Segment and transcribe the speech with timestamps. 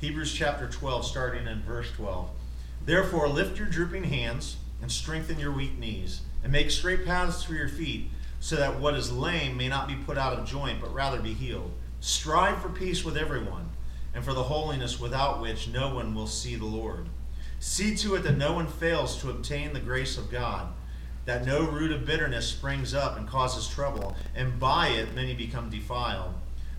[0.00, 2.30] Hebrews chapter 12, starting in verse 12.
[2.86, 7.52] Therefore, lift your drooping hands and strengthen your weak knees, and make straight paths for
[7.52, 8.08] your feet,
[8.40, 11.34] so that what is lame may not be put out of joint, but rather be
[11.34, 11.72] healed.
[12.00, 13.68] Strive for peace with everyone,
[14.14, 17.06] and for the holiness without which no one will see the Lord.
[17.58, 20.72] See to it that no one fails to obtain the grace of God,
[21.26, 25.68] that no root of bitterness springs up and causes trouble, and by it many become
[25.68, 26.32] defiled,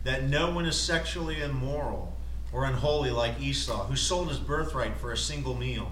[0.05, 2.17] that no one is sexually immoral
[2.53, 5.91] or unholy like Esau, who sold his birthright for a single meal.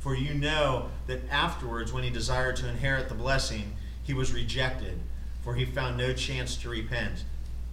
[0.00, 4.98] For you know that afterwards, when he desired to inherit the blessing, he was rejected,
[5.42, 7.24] for he found no chance to repent,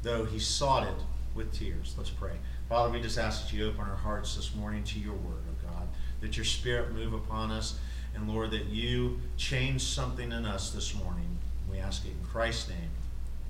[0.04, 1.04] though he sought it
[1.36, 1.96] with tears.
[1.98, 2.34] Let's pray.
[2.70, 5.68] Father, we just ask that you open our hearts this morning to your word, oh
[5.68, 5.88] God,
[6.22, 7.80] that your spirit move upon us,
[8.16, 11.38] and Lord, that you change something in us this morning.
[11.70, 12.90] We ask it in Christ's name.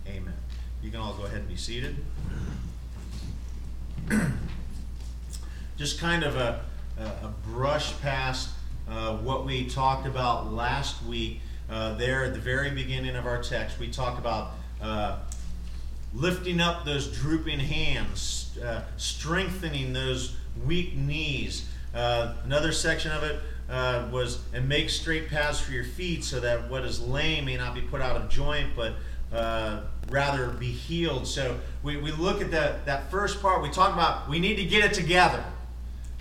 [0.08, 0.34] Amen.
[0.82, 1.98] You can all go ahead and be seated.
[5.82, 6.62] just kind of a,
[7.00, 8.50] a brush past
[8.88, 11.40] uh, what we talked about last week.
[11.72, 15.18] Uh, there at the very beginning of our text, we talked about uh,
[16.14, 20.36] lifting up those drooping hands, uh, strengthening those
[20.68, 21.68] weak knees.
[21.96, 26.40] Uh, another section of it uh, was, and make straight paths for your feet so
[26.40, 28.94] that what is lame may not be put out of joint, but
[30.12, 31.26] rather be healed.
[31.26, 33.64] So we, we look at that, that first part.
[33.64, 35.44] We talk about we need to get it together.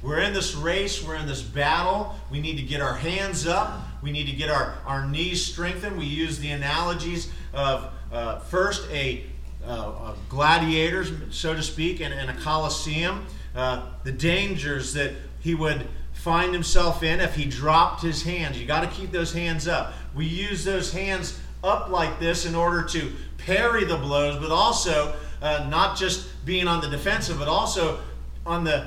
[0.03, 2.15] We're in this race, we're in this battle.
[2.31, 3.87] We need to get our hands up.
[4.03, 5.99] We need to get our, our knees strengthened.
[5.99, 9.25] We use the analogies of uh, first a,
[9.65, 13.27] uh, gladiators, so to speak, in, in a coliseum.
[13.55, 18.59] Uh, the dangers that he would find himself in if he dropped his hands.
[18.59, 19.93] You got to keep those hands up.
[20.15, 25.15] We use those hands up like this in order to parry the blows, but also
[25.43, 28.01] uh, not just being on the defensive, but also
[28.47, 28.87] on the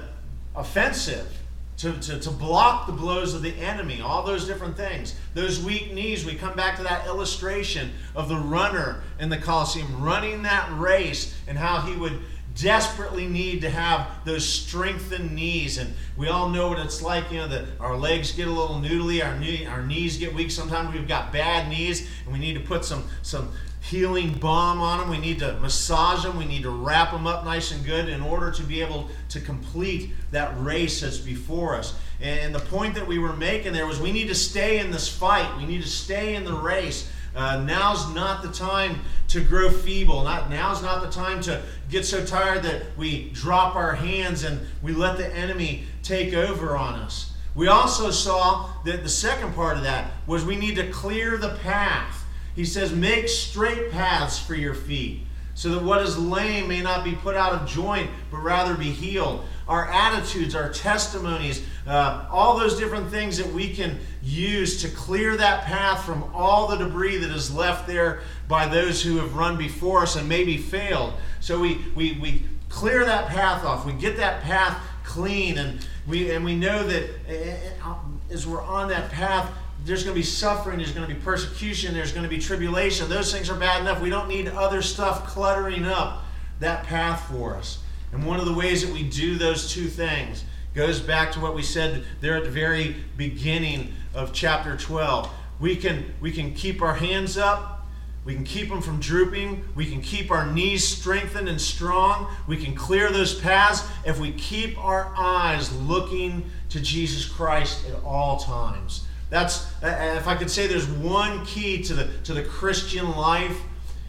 [0.55, 1.39] offensive,
[1.77, 5.15] to, to, to block the blows of the enemy, all those different things.
[5.33, 10.01] Those weak knees, we come back to that illustration of the runner in the Colosseum
[10.01, 12.19] running that race and how he would
[12.55, 15.79] desperately need to have those strengthened knees.
[15.79, 18.75] And we all know what it's like, you know, that our legs get a little
[18.75, 20.51] noodly, our, knee, our knees get weak.
[20.51, 23.51] Sometimes we've got bad knees and we need to put some, some
[23.83, 25.09] healing balm on them.
[25.09, 26.37] We need to massage them.
[26.37, 29.41] We need to wrap them up nice and good in order to be able to
[29.41, 31.93] complete that race that's before us.
[32.21, 35.09] And the point that we were making there was we need to stay in this
[35.09, 35.57] fight.
[35.57, 37.11] We need to stay in the race.
[37.35, 40.23] Uh, now's not the time to grow feeble.
[40.23, 44.61] Not now's not the time to get so tired that we drop our hands and
[44.81, 47.33] we let the enemy take over on us.
[47.53, 51.55] We also saw that the second part of that was we need to clear the
[51.63, 52.22] path.
[52.55, 55.21] He says, Make straight paths for your feet,
[55.55, 58.91] so that what is lame may not be put out of joint, but rather be
[58.91, 59.45] healed.
[59.67, 65.37] Our attitudes, our testimonies, uh, all those different things that we can use to clear
[65.37, 69.57] that path from all the debris that is left there by those who have run
[69.57, 71.13] before us and maybe failed.
[71.39, 73.85] So we, we, we clear that path off.
[73.85, 77.93] We get that path clean, and we, and we know that eh, eh,
[78.31, 79.49] as we're on that path,
[79.85, 83.09] there's going to be suffering, there's going to be persecution, there's going to be tribulation.
[83.09, 84.01] Those things are bad enough.
[84.01, 86.23] We don't need other stuff cluttering up
[86.59, 87.79] that path for us.
[88.11, 91.53] And one of the ways that we do those two things goes back to what
[91.53, 95.29] we said there at the very beginning of chapter 12.
[95.59, 97.85] We can, we can keep our hands up.
[98.25, 99.65] We can keep them from drooping.
[99.75, 102.33] We can keep our knees strengthened and strong.
[102.47, 108.01] We can clear those paths if we keep our eyes looking to Jesus Christ at
[108.03, 109.05] all times.
[109.33, 113.59] That's if I could say there's one key to the to the Christian life,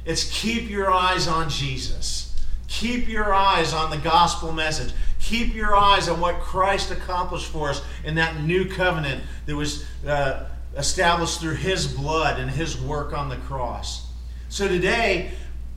[0.05, 2.39] it's keep your eyes on Jesus.
[2.69, 4.93] Keep your eyes on the gospel message.
[5.21, 9.87] Keep your eyes on what Christ accomplished for us in that new covenant that was
[10.07, 10.45] uh,
[10.77, 14.07] established through His blood and His work on the cross.
[14.51, 15.31] So today,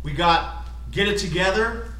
[0.03, 1.93] we got get it together,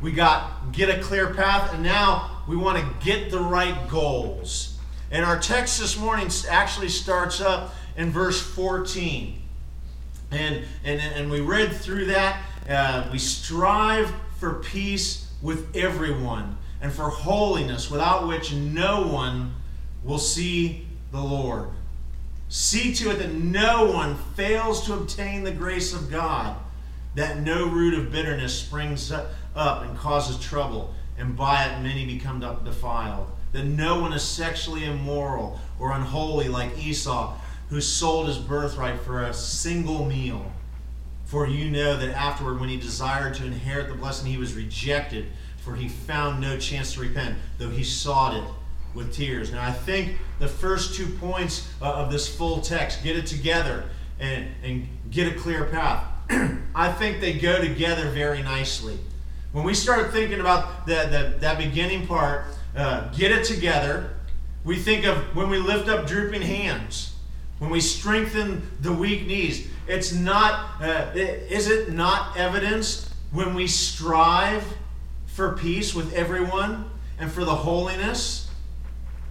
[0.00, 4.75] we got get a clear path, and now we want to get the right goals.
[5.10, 9.40] And our text this morning actually starts up in verse 14.
[10.32, 12.42] And, and, and we read through that.
[12.68, 19.54] Uh, we strive for peace with everyone and for holiness, without which no one
[20.02, 21.68] will see the Lord.
[22.48, 26.56] See to it that no one fails to obtain the grace of God,
[27.14, 32.40] that no root of bitterness springs up and causes trouble, and by it many become
[32.40, 37.34] defiled that no one is sexually immoral or unholy like Esau,
[37.70, 40.52] who sold his birthright for a single meal.
[41.24, 45.26] For you know that afterward, when he desired to inherit the blessing, he was rejected,
[45.56, 48.44] for he found no chance to repent, though he sought it
[48.94, 49.50] with tears.
[49.50, 53.84] Now, I think the first two points uh, of this full text get it together
[54.20, 56.04] and, and get a clear path.
[56.74, 58.98] I think they go together very nicely.
[59.52, 62.44] When we start thinking about the, the, that beginning part,
[62.76, 64.10] uh, get it together,
[64.64, 67.14] we think of when we lift up drooping hands,
[67.58, 69.68] when we strengthen the weak knees.
[69.86, 74.64] It's not, uh, is it not evidence when we strive
[75.26, 78.50] for peace with everyone and for the holiness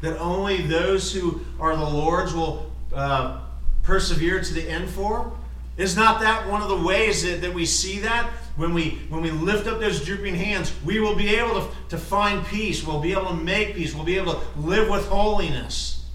[0.01, 3.41] that only those who are the Lord's will uh,
[3.83, 5.31] persevere to the end for?
[5.77, 8.31] Is not that one of the ways that, that we see that?
[8.55, 11.97] When we, when we lift up those drooping hands, we will be able to, to
[11.97, 12.85] find peace.
[12.85, 13.93] We'll be able to make peace.
[13.93, 16.05] We'll be able to live with holiness.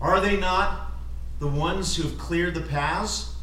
[0.00, 0.92] Are they not
[1.40, 3.34] the ones who have cleared the paths?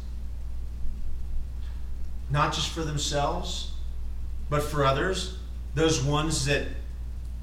[2.30, 3.72] Not just for themselves,
[4.48, 5.36] but for others.
[5.74, 6.66] Those ones that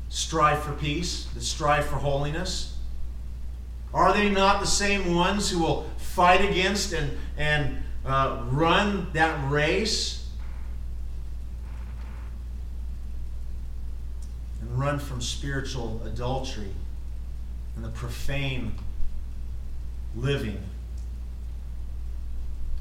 [0.10, 2.76] strive for peace, that strive for holiness.
[3.94, 9.52] Are they not the same ones who will fight against and, and uh, run that
[9.52, 10.30] race
[14.62, 16.72] and run from spiritual adultery
[17.76, 18.72] and the profane
[20.16, 20.64] living?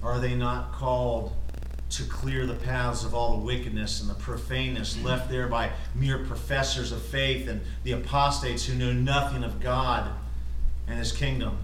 [0.01, 1.33] Are they not called
[1.91, 6.19] to clear the paths of all the wickedness and the profaneness left there by mere
[6.19, 10.09] professors of faith and the apostates who know nothing of God
[10.87, 11.59] and His kingdom?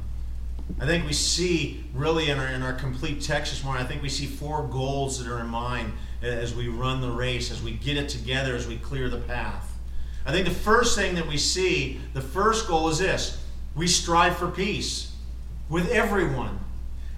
[0.79, 4.03] I think we see really in our, in our complete text this morning, I think
[4.03, 7.73] we see four goals that are in mind as we run the race, as we
[7.73, 9.79] get it together, as we clear the path.
[10.27, 13.43] I think the first thing that we see, the first goal is this
[13.75, 15.15] we strive for peace
[15.69, 16.59] with everyone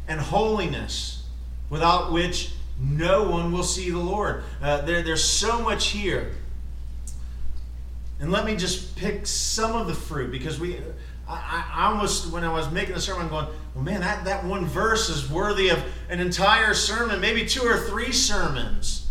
[0.06, 1.24] and holiness,
[1.70, 4.44] without which no one will see the Lord.
[4.60, 6.32] Uh, there, there's so much here.
[8.20, 10.78] And let me just pick some of the fruit because we
[11.28, 14.66] I, I, almost, when I was making the sermon, going, well, man, that, that one
[14.66, 19.06] verse is worthy of an entire sermon, maybe two or three sermons.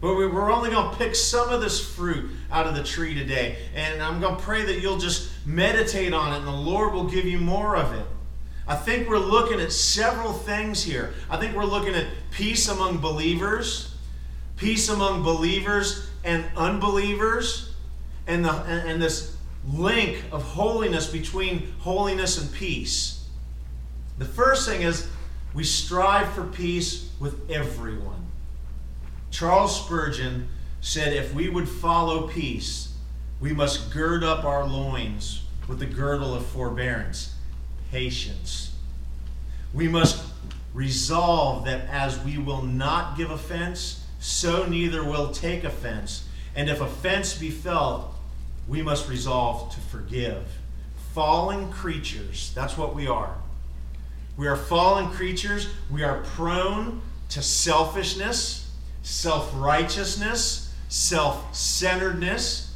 [0.00, 3.14] But we, we're only going to pick some of this fruit out of the tree
[3.14, 3.58] today.
[3.74, 7.04] And I'm going to pray that you'll just meditate on it and the Lord will
[7.04, 8.06] give you more of it.
[8.66, 11.12] I think we're looking at several things here.
[11.28, 13.94] I think we're looking at peace among believers,
[14.56, 17.74] peace among believers and unbelievers,
[18.26, 19.36] and, the, and, and this
[19.68, 23.28] link of holiness between holiness and peace.
[24.18, 25.08] The first thing is
[25.54, 28.26] we strive for peace with everyone.
[29.30, 30.48] Charles Spurgeon
[30.80, 32.94] said if we would follow peace,
[33.40, 37.34] we must gird up our loins with the girdle of forbearance,
[37.90, 38.74] patience.
[39.72, 40.24] We must
[40.74, 46.28] resolve that as we will not give offense, so neither will take offense.
[46.54, 48.09] And if offense be felt,
[48.70, 50.46] we must resolve to forgive.
[51.12, 53.34] Fallen creatures, that's what we are.
[54.36, 55.66] We are fallen creatures.
[55.90, 58.70] We are prone to selfishness,
[59.02, 62.72] self righteousness, self centeredness.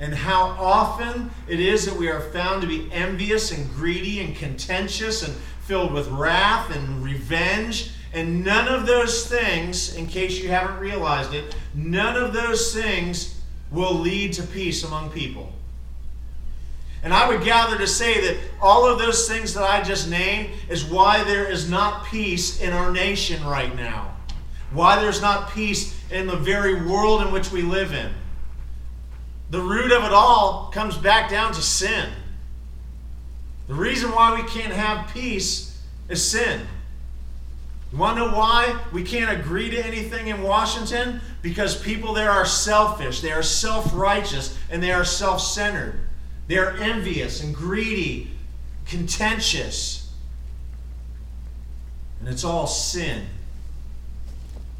[0.00, 4.34] And how often it is that we are found to be envious and greedy and
[4.34, 5.32] contentious and
[5.62, 7.92] filled with wrath and revenge.
[8.12, 13.39] And none of those things, in case you haven't realized it, none of those things
[13.70, 15.52] will lead to peace among people.
[17.02, 20.50] And I would gather to say that all of those things that I just named
[20.68, 24.14] is why there is not peace in our nation right now.
[24.72, 28.12] Why there's not peace in the very world in which we live in.
[29.50, 32.10] The root of it all comes back down to sin.
[33.66, 36.66] The reason why we can't have peace is sin.
[37.92, 41.20] You want to know why we can't agree to anything in Washington?
[41.42, 45.98] Because people there are selfish, they are self righteous, and they are self centered.
[46.46, 48.30] They are envious and greedy,
[48.86, 50.12] contentious.
[52.20, 53.26] And it's all sin.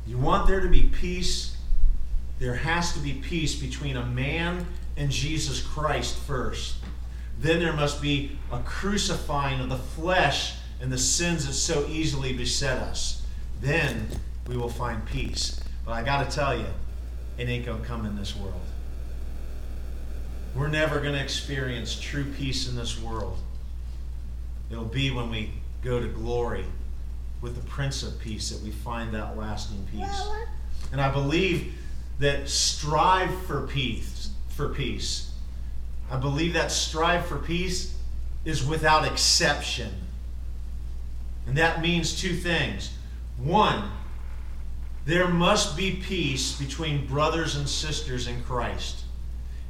[0.06, 1.56] You want there to be peace?
[2.38, 6.76] There has to be peace between a man and Jesus Christ first.
[7.38, 12.32] Then there must be a crucifying of the flesh and the sins that so easily
[12.32, 13.26] beset us.
[13.60, 14.08] Then
[14.46, 15.60] we will find peace.
[15.84, 16.66] But I got to tell you,
[17.38, 18.60] it ain't going to come in this world.
[20.54, 23.38] We're never going to experience true peace in this world.
[24.70, 25.50] It'll be when we
[25.82, 26.64] go to glory
[27.40, 30.28] with the Prince of Peace that we find that lasting peace.
[30.92, 31.74] And I believe
[32.18, 35.32] that strive for peace, for peace.
[36.10, 37.96] I believe that strive for peace
[38.44, 39.90] is without exception.
[41.50, 42.92] And that means two things.
[43.36, 43.90] One,
[45.04, 49.02] There must be peace between brothers and sisters in Christ.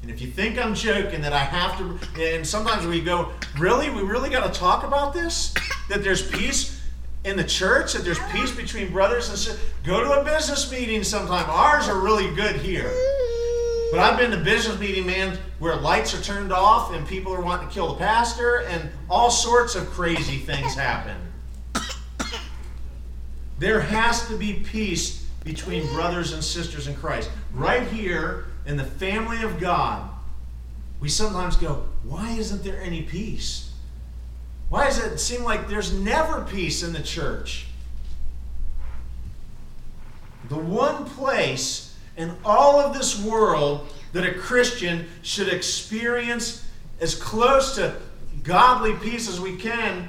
[0.03, 1.99] And if you think I'm joking that I have to,
[2.35, 3.89] and sometimes we go, really?
[3.89, 5.55] We really got to talk about this?
[5.89, 6.83] That there's peace
[7.25, 9.65] in the church, that there's peace between brothers and sisters?
[9.83, 11.49] Go to a business meeting sometime.
[11.49, 12.93] Ours are really good here.
[13.91, 17.41] But I've been to business meeting, man, where lights are turned off and people are
[17.41, 21.17] wanting to kill the pastor and all sorts of crazy things happen.
[23.61, 27.31] There has to be peace between brothers and sisters in Christ.
[27.53, 30.09] Right here in the family of God,
[30.99, 33.71] we sometimes go, why isn't there any peace?
[34.71, 37.67] Why does it seem like there's never peace in the church?
[40.49, 46.67] The one place in all of this world that a Christian should experience
[46.99, 47.95] as close to
[48.43, 50.09] godly peace as we can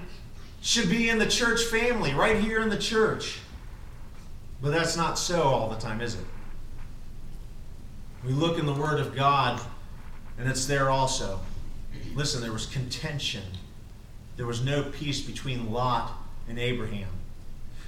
[0.62, 3.40] should be in the church family, right here in the church.
[4.62, 6.26] But that's not so all the time, is it?
[8.26, 9.60] We look in the Word of God,
[10.38, 11.40] and it's there also.
[12.14, 13.44] Listen, there was contention.
[14.38, 16.12] There was no peace between Lot
[16.48, 17.10] and Abraham.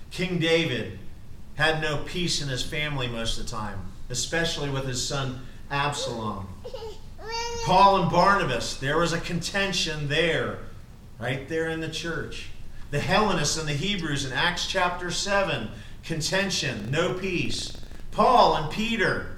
[0.10, 1.00] King David
[1.56, 6.48] had no peace in his family most of the time especially with his son Absalom.
[7.66, 10.60] Paul and Barnabas, there was a contention there,
[11.20, 12.50] right there in the church.
[12.92, 15.70] The Hellenists and the Hebrews in Acts chapter 7,
[16.04, 17.78] contention, no peace.
[18.12, 19.38] Paul and Peter.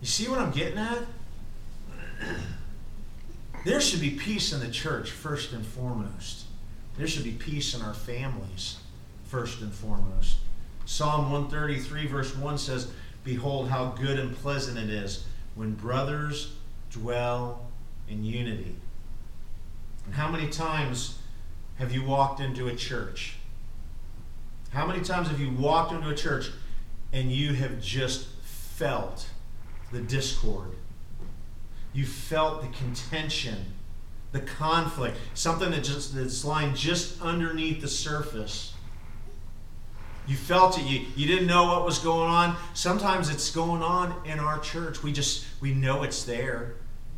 [0.00, 0.98] You see what I'm getting at?
[3.64, 6.44] There should be peace in the church, first and foremost.
[6.98, 8.76] There should be peace in our families,
[9.24, 10.36] first and foremost.
[10.84, 12.92] Psalm 133, verse 1 says,
[13.24, 15.24] Behold, how good and pleasant it is
[15.54, 16.56] when brothers
[16.90, 17.70] dwell
[18.06, 18.76] in unity.
[20.04, 21.18] And how many times
[21.76, 23.36] have you walked into a church?
[24.74, 26.50] How many times have you walked into a church
[27.12, 29.28] and you have just felt
[29.92, 30.70] the discord?
[31.92, 33.66] You felt the contention,
[34.32, 38.74] the conflict, something that just that's lying just underneath the surface.
[40.26, 40.86] You felt it.
[40.86, 42.56] You, you didn't know what was going on.
[42.72, 45.04] Sometimes it's going on in our church.
[45.04, 46.74] We just, we know it's there.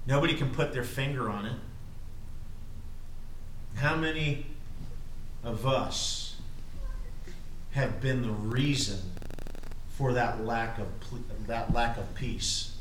[0.07, 1.57] Nobody can put their finger on it.
[3.77, 4.45] How many
[5.43, 6.26] of us
[7.77, 8.99] have been the reason
[9.91, 10.87] for that lack of,
[11.47, 12.75] that lack of peace?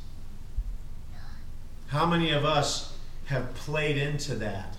[1.87, 4.77] How many of us have played into that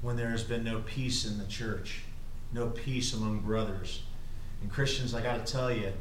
[0.00, 2.02] when there has been no peace in the church,
[2.52, 4.04] no peace among brothers?
[4.62, 5.92] And Christians, I got to tell you,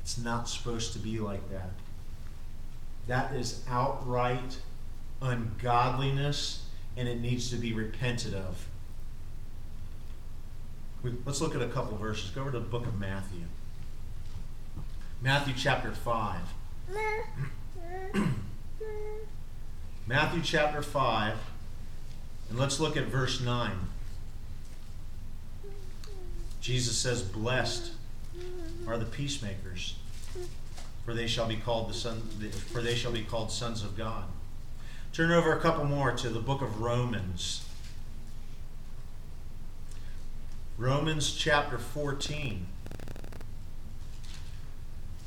[0.00, 1.72] it's not supposed to be like that.
[3.06, 4.56] That is outright
[5.20, 6.64] ungodliness,
[6.96, 8.66] and it needs to be repented of.
[11.26, 12.30] Let's look at a couple verses.
[12.30, 13.42] Go over to the book of Matthew.
[15.20, 16.40] Matthew chapter 5.
[20.06, 21.36] Matthew chapter 5,
[22.50, 23.72] and let's look at verse 9.
[26.60, 27.92] Jesus says, Blessed
[28.86, 29.96] are the peacemakers,
[31.04, 32.20] for they shall be called the son
[32.72, 34.24] for they shall be called sons of God.
[35.12, 37.66] Turn over a couple more to the book of Romans.
[40.76, 42.66] Romans chapter 14.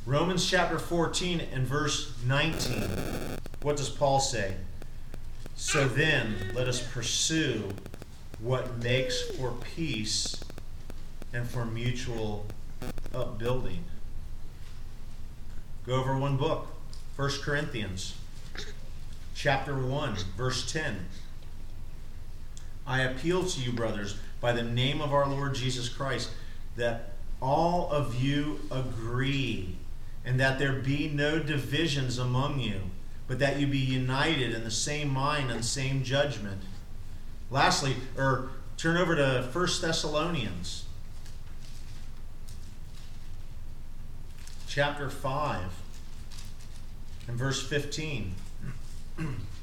[0.06, 2.84] Romans chapter 14 and verse 19.
[3.62, 4.56] What does Paul say?
[5.56, 7.70] So then, let us pursue
[8.40, 10.44] what makes for peace
[11.32, 12.46] and for mutual
[13.16, 13.86] upbuilding.
[15.86, 16.68] Go over one book,
[17.16, 18.16] 1 Corinthians
[19.34, 21.06] chapter 1, verse 10.
[22.86, 26.30] I appeal to you, brothers, by the name of our Lord Jesus Christ,
[26.76, 29.76] that all of you agree,
[30.26, 32.82] and that there be no divisions among you,
[33.28, 36.62] but that you be united in the same mind and same judgment.
[37.50, 40.86] Lastly, or turn over to 1 Thessalonians
[44.68, 45.64] chapter 5
[47.28, 48.36] and verse 15.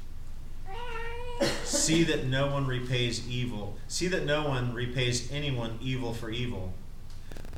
[1.65, 3.77] See that no one repays evil.
[3.87, 6.73] See that no one repays anyone evil for evil,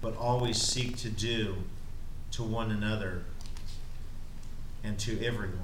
[0.01, 1.57] but always seek to do
[2.31, 3.23] to one another
[4.83, 5.59] and to everyone.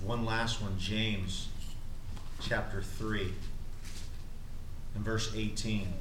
[0.00, 1.48] One last one, James
[2.40, 3.32] chapter 3
[4.94, 5.92] and verse 18.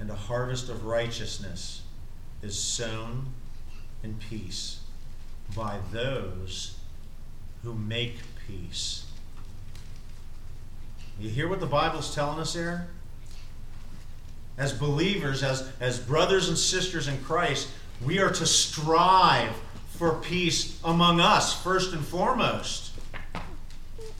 [0.00, 1.82] and a harvest of righteousness
[2.42, 3.26] is sown
[4.02, 4.80] in peace
[5.54, 6.79] by those
[7.62, 9.06] who make peace.
[11.18, 12.88] You hear what the Bible's telling us there?
[14.60, 17.70] as believers, as, as brothers and sisters in Christ,
[18.04, 19.56] we are to strive
[19.88, 22.92] for peace among us, first and foremost.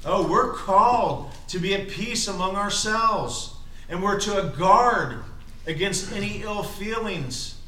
[0.02, 3.54] Oh, we're called to be at peace among ourselves,
[3.90, 5.22] and we're to guard
[5.66, 7.60] against any ill feelings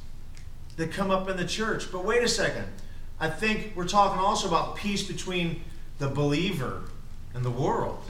[0.76, 1.92] that come up in the church.
[1.92, 2.64] But wait a second.
[3.22, 5.62] I think we're talking also about peace between
[6.00, 6.82] the believer
[7.32, 8.02] and the world.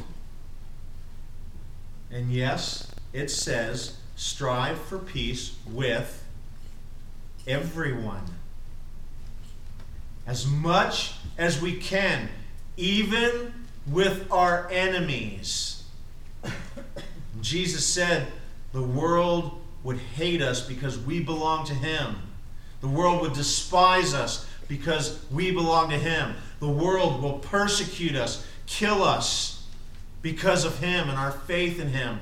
[2.11, 6.25] And yes, it says strive for peace with
[7.47, 8.25] everyone.
[10.27, 12.31] As much as we can,
[12.79, 13.53] even
[13.87, 15.85] with our enemies.
[17.43, 18.29] Jesus said
[18.73, 22.17] the world would hate us because we belong to Him.
[22.81, 26.35] The world would despise us because we belong to Him.
[26.59, 29.67] The world will persecute us, kill us
[30.23, 32.21] because of Him and our faith in Him.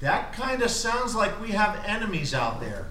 [0.00, 2.88] That kind of sounds like we have enemies out there.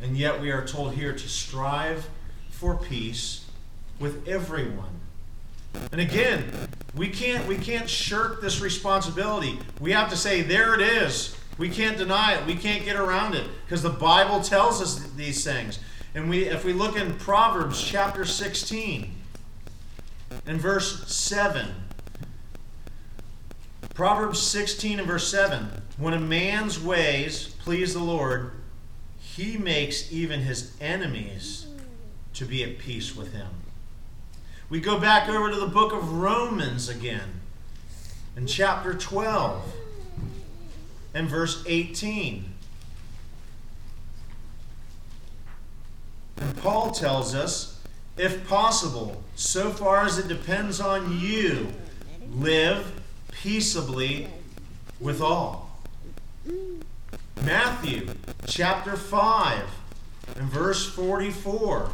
[0.00, 2.08] And yet we are told here to strive
[2.48, 3.44] for peace
[4.00, 5.00] with everyone.
[5.92, 6.50] And again,
[6.96, 9.58] we can't we can't shirk this responsibility.
[9.78, 11.36] We have to say there it is.
[11.58, 12.46] We can't deny it.
[12.46, 15.78] We can't get around it because the Bible tells us these things.
[16.14, 19.14] And we if we look in Proverbs chapter 16
[20.46, 21.68] and verse 7,
[23.94, 28.52] Proverbs 16 and verse 7 When a man's ways please the Lord,
[29.18, 31.66] he makes even his enemies
[32.34, 33.48] to be at peace with him.
[34.68, 37.40] We go back over to the book of Romans again,
[38.36, 39.74] in chapter 12
[41.14, 42.51] and verse 18.
[46.36, 47.80] And Paul tells us,
[48.16, 51.68] if possible, so far as it depends on you,
[52.30, 54.28] live peaceably
[55.00, 55.78] with all.
[57.42, 58.08] Matthew
[58.46, 59.64] chapter 5
[60.36, 61.90] and verse 44.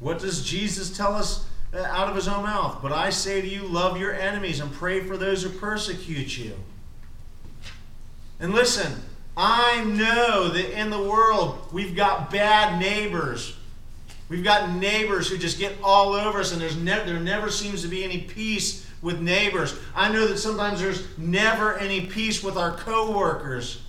[0.00, 2.80] What does Jesus tell us uh, out of his own mouth?
[2.82, 6.54] But I say to you, love your enemies and pray for those who persecute you.
[8.40, 9.02] And listen,
[9.36, 13.56] I know that in the world we've got bad neighbors.
[14.28, 17.82] We've got neighbors who just get all over us, and there's ne- there never seems
[17.82, 19.78] to be any peace with neighbors.
[19.94, 23.82] I know that sometimes there's never any peace with our coworkers.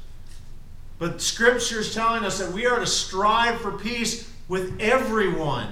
[1.00, 5.68] But Scripture is telling us that we are to strive for peace with everyone.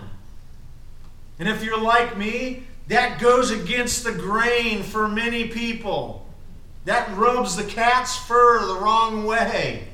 [1.39, 6.22] And if you're like me, that goes against the grain for many people.
[6.85, 9.87] That rubs the cat's fur the wrong way.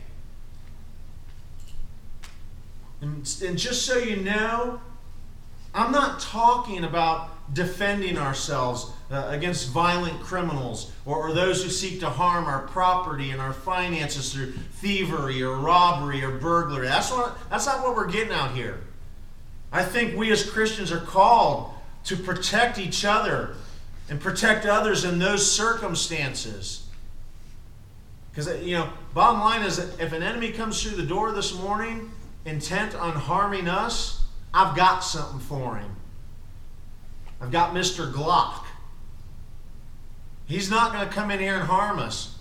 [3.02, 4.82] And, and just so you know,
[5.73, 11.99] I'm not talking about defending ourselves uh, against violent criminals or, or those who seek
[11.99, 16.88] to harm our property and our finances through thievery or robbery or burglary.
[16.88, 18.82] That's, what, that's not what we're getting out here.
[19.71, 21.71] I think we as Christians are called
[22.06, 23.56] to protect each other
[24.10, 26.88] and protect others in those circumstances.
[28.32, 31.32] Because, uh, you know, bottom line is that if an enemy comes through the door
[31.32, 32.12] this morning
[32.45, 35.95] intent on harming us, I've got something for him.
[37.41, 38.12] I've got Mr.
[38.12, 38.65] Glock.
[40.45, 42.36] He's not going to come in here and harm us.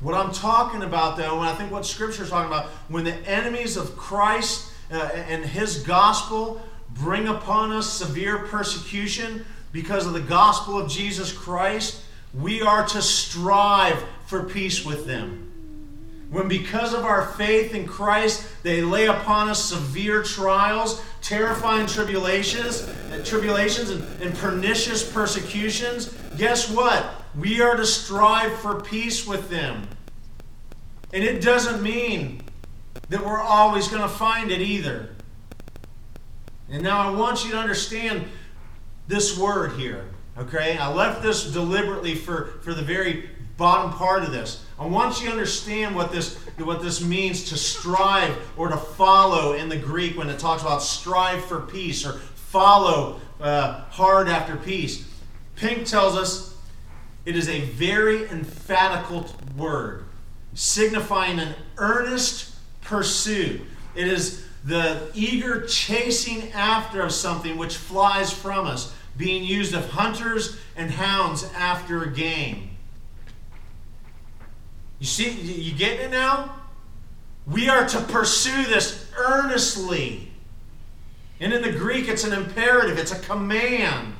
[0.00, 3.16] What I'm talking about, though, and I think what Scripture is talking about, when the
[3.28, 9.44] enemies of Christ uh, and His gospel bring upon us severe persecution
[9.80, 12.02] because of the gospel of Jesus Christ,
[12.34, 15.48] we are to strive for peace with them
[16.30, 22.82] when because of our faith in Christ they lay upon us severe trials, terrifying tribulations,
[23.10, 27.24] and tribulations and, and pernicious persecutions, guess what?
[27.38, 29.88] We are to strive for peace with them.
[31.12, 32.42] And it doesn't mean
[33.08, 35.14] that we're always going to find it either.
[36.68, 38.26] And now I want you to understand
[39.08, 40.04] this word here.
[40.36, 40.78] Okay?
[40.78, 44.64] I left this deliberately for, for the very bottom part of this.
[44.78, 49.54] I want you to understand what this, what this means to strive or to follow
[49.54, 54.56] in the Greek when it talks about strive for peace or follow uh, hard after
[54.56, 55.08] peace.
[55.56, 56.56] Pink tells us
[57.24, 60.04] it is a very emphatical word,
[60.54, 63.60] signifying an earnest pursuit.
[63.96, 69.90] It is the eager chasing after of something which flies from us, being used of
[69.90, 72.70] hunters and hounds after a game.
[74.98, 76.54] You see, you getting it now?
[77.46, 80.32] We are to pursue this earnestly.
[81.40, 84.14] And in the Greek, it's an imperative, it's a command.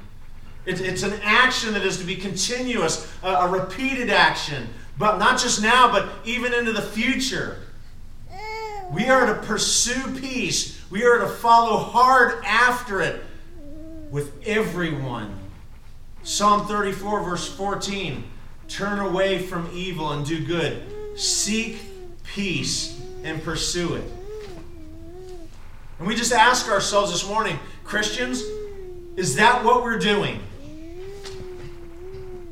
[0.67, 5.63] it's an action that is to be continuous, a, a repeated action but not just
[5.63, 7.61] now, but even into the future.
[8.91, 10.83] We are to pursue peace.
[10.91, 13.23] We are to follow hard after it
[14.11, 15.39] with everyone.
[16.23, 18.25] Psalm 34, verse 14
[18.69, 21.19] Turn away from evil and do good.
[21.19, 21.81] Seek
[22.23, 24.05] peace and pursue it.
[25.99, 28.43] And we just ask ourselves this morning Christians,
[29.17, 30.41] is that what we're doing?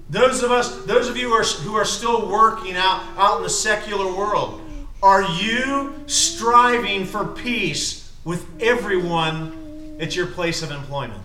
[0.09, 3.43] Those of us, those of you who are, who are still working out, out in
[3.43, 4.63] the secular world,
[5.03, 11.23] are you striving for peace with everyone at your place of employment?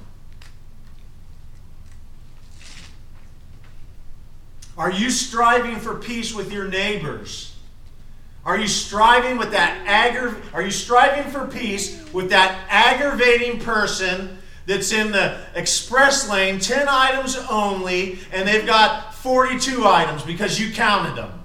[4.82, 7.56] Are you striving for peace with your neighbors?
[8.44, 14.40] Are you striving with that aggra- Are you striving for peace with that aggravating person
[14.66, 20.74] that's in the express lane, 10 items only, and they've got 42 items because you
[20.74, 21.44] counted them?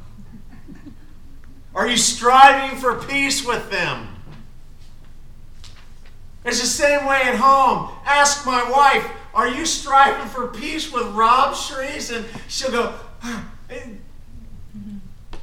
[1.74, 4.16] Are you striving for peace with them?
[6.42, 7.90] It's the same way at home.
[8.06, 12.16] Ask my wife, are you striving for peace with Rob Shrees?
[12.16, 12.98] And she'll go,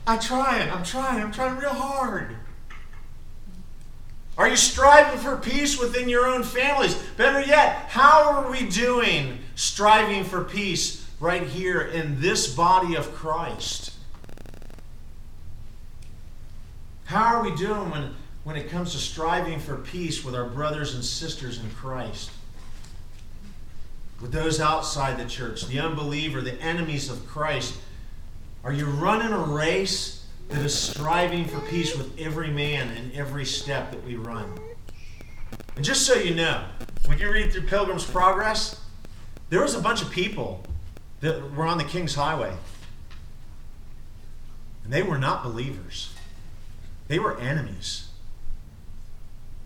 [0.05, 2.35] I'm trying, I'm trying, I'm trying real hard.
[4.37, 6.95] Are you striving for peace within your own families?
[7.17, 13.13] Better yet, how are we doing striving for peace right here in this body of
[13.13, 13.93] Christ?
[17.05, 20.95] How are we doing when, when it comes to striving for peace with our brothers
[20.95, 22.31] and sisters in Christ?
[24.23, 27.77] With those outside the church, the unbeliever, the enemies of Christ?
[28.63, 33.43] Are you running a race that is striving for peace with every man in every
[33.43, 34.57] step that we run?
[35.75, 36.63] And just so you know,
[37.05, 38.79] when you read through Pilgrim's Progress,
[39.49, 40.63] there was a bunch of people
[41.19, 42.55] that were on the King's Highway.
[44.85, 46.13] And they were not believers,
[47.09, 48.07] they were enemies.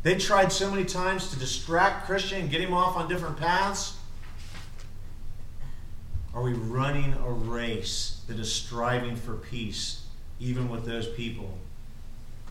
[0.01, 3.96] They tried so many times to distract Christian get him off on different paths.
[6.37, 10.03] Are we running a race that is striving for peace,
[10.39, 11.57] even with those people?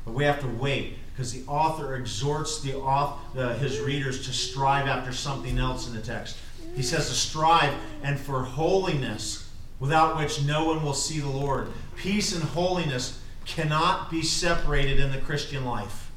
[0.04, 5.12] But we have to wait because the author exhorts the, his readers to strive after
[5.12, 6.36] something else in the text.
[6.74, 11.68] He says to strive and for holiness, without which no one will see the Lord.
[11.94, 16.10] Peace and holiness cannot be separated in the Christian life.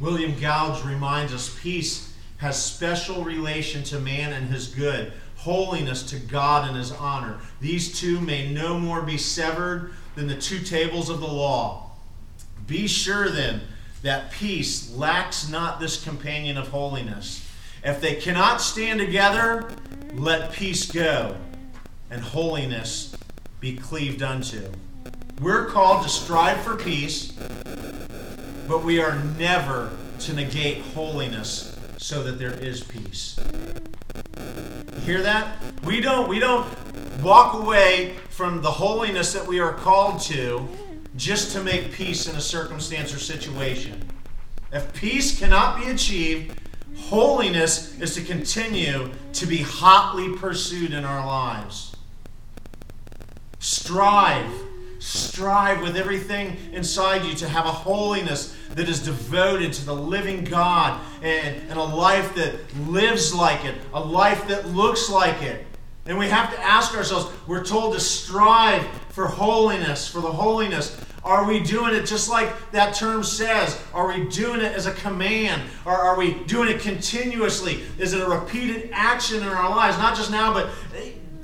[0.00, 5.12] William Gouge reminds us peace has special relation to man and his good,
[5.42, 7.38] holiness to God and his honor.
[7.60, 11.90] These two may no more be severed than the two tables of the law.
[12.68, 13.62] Be sure then
[14.02, 17.48] that peace lacks not this companion of holiness.
[17.84, 19.68] If they cannot stand together,
[20.14, 21.36] let peace go
[22.08, 23.16] and holiness
[23.58, 24.70] be cleaved unto.
[25.40, 27.32] We're called to strive for peace,
[28.68, 33.40] but we are never to negate holiness so that there is peace.
[35.04, 35.56] Hear that?
[35.82, 36.64] We don't we don't
[37.22, 40.68] walk away from the holiness that we are called to
[41.16, 44.08] just to make peace in a circumstance or situation.
[44.72, 46.56] If peace cannot be achieved,
[46.96, 51.96] holiness is to continue to be hotly pursued in our lives.
[53.58, 54.52] Strive
[55.02, 60.44] strive with everything inside you to have a holiness that is devoted to the living
[60.44, 62.54] God and, and a life that
[62.86, 65.66] lives like it, a life that looks like it.
[66.06, 70.98] And we have to ask ourselves we're told to strive for holiness, for the holiness.
[71.24, 73.80] Are we doing it just like that term says?
[73.92, 75.62] Are we doing it as a command?
[75.84, 77.82] Or are we doing it continuously?
[77.98, 79.98] Is it a repeated action in our lives?
[79.98, 80.70] Not just now, but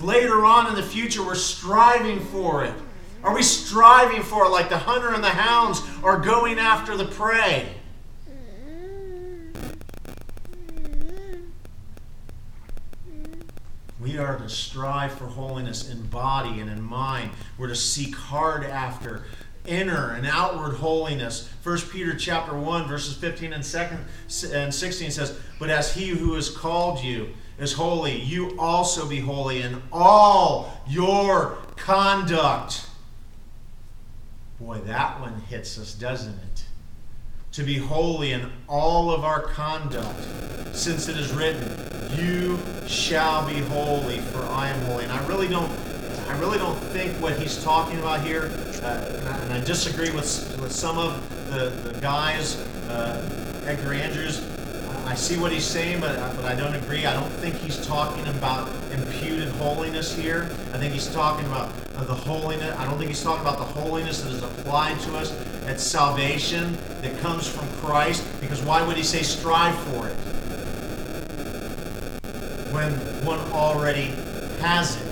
[0.01, 2.75] later on in the future, we're striving for it.
[3.23, 7.05] Are we striving for it like the hunter and the hounds are going after the
[7.05, 7.75] prey?
[14.01, 17.31] We are to strive for holiness in body and in mind.
[17.59, 19.25] We're to seek hard after
[19.67, 21.49] inner and outward holiness.
[21.63, 23.99] 1 Peter chapter 1 verses 15 and 2nd
[24.53, 29.21] and 16 says, "But as he who has called you is holy, you also be
[29.21, 32.88] holy in all your conduct."
[34.61, 36.65] Boy, that one hits us, doesn't it?
[37.53, 40.19] To be holy in all of our conduct,
[40.75, 41.63] since it is written,
[42.17, 45.71] "You shall be holy, for I am holy." And I really don't,
[46.29, 48.51] I really don't think what he's talking about here,
[48.83, 52.57] uh, and, I, and, I, disagree with with some of the, the guys,
[52.91, 54.43] uh, Edgar Andrews.
[55.07, 57.07] I see what he's saying, but, but I don't agree.
[57.07, 58.69] I don't think he's talking about
[59.03, 60.45] imputed holiness here.
[60.73, 62.77] I think he's talking about uh, the holiness.
[62.79, 65.33] I don't think he's talking about the holiness that is applied to us
[65.67, 68.25] at salvation that comes from Christ.
[68.41, 70.17] Because why would he say strive for it
[72.73, 72.93] when
[73.25, 74.13] one already
[74.61, 75.05] has it?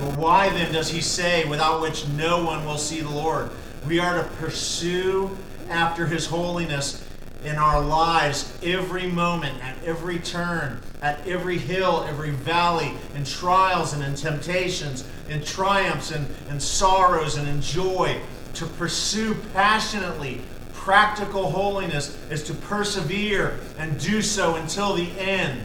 [0.00, 3.50] But why then does he say, without which no one will see the Lord?
[3.86, 5.36] We are to pursue
[5.68, 7.06] after his holiness
[7.44, 13.92] in our lives every moment, at every turn, at every hill, every valley, in trials
[13.92, 18.20] and in temptations, in triumphs and, and sorrows and in joy.
[18.54, 25.62] To pursue passionately practical holiness is to persevere and do so until the end.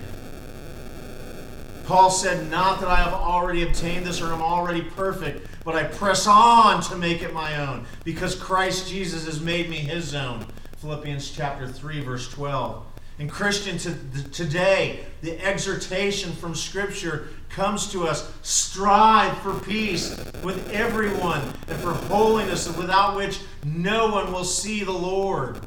[1.85, 5.83] Paul said, Not that I have already obtained this or am already perfect, but I
[5.83, 10.45] press on to make it my own, because Christ Jesus has made me his own.
[10.85, 12.85] Philippians chapter 3, verse 12.
[13.17, 20.69] And Christian, to, today, the exhortation from Scripture comes to us strive for peace with
[20.69, 25.59] everyone and for holiness, and without which no one will see the Lord.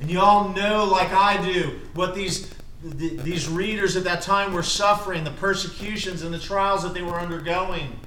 [0.00, 4.62] And you all know, like I do, what these these readers at that time were
[4.62, 7.98] suffering, the persecutions and the trials that they were undergoing.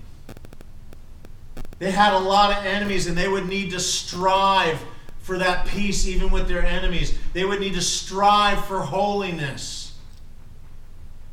[1.80, 4.82] They had a lot of enemies and they would need to strive
[5.30, 7.16] for that peace even with their enemies.
[7.34, 9.96] They would need to strive for holiness.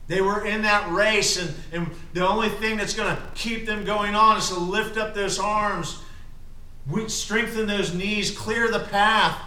[0.06, 3.86] They were in that race, and, and the only thing that's going to keep them
[3.86, 6.02] going on is to lift up those arms,
[7.06, 9.40] strengthen those knees, clear the path,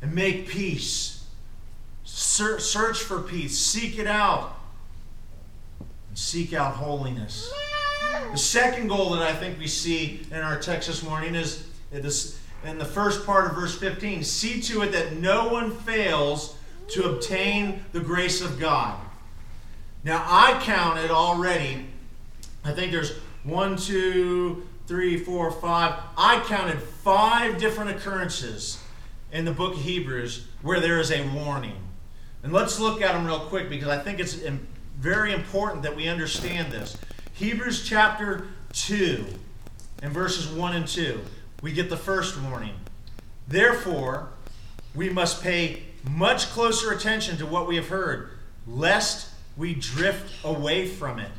[0.00, 1.26] and make peace.
[2.04, 3.58] Search for peace.
[3.58, 4.56] Seek it out.
[6.08, 7.52] And seek out holiness.
[8.32, 11.68] The second goal that I think we see in our text this morning is
[12.64, 16.56] in the first part of verse 15 see to it that no one fails
[16.88, 18.98] to obtain the grace of God.
[20.04, 21.86] Now, I counted already,
[22.64, 26.00] I think there's one, two, three, four, five.
[26.16, 28.82] I counted five different occurrences
[29.32, 31.76] in the book of Hebrews where there is a warning.
[32.42, 34.40] And let's look at them real quick because I think it's
[34.98, 36.96] very important that we understand this.
[37.34, 39.26] Hebrews chapter 2
[40.02, 41.20] and verses 1 and 2.
[41.60, 42.74] We get the first warning.
[43.48, 44.28] Therefore,
[44.94, 48.30] we must pay much closer attention to what we have heard,
[48.66, 51.30] lest we drift away from it.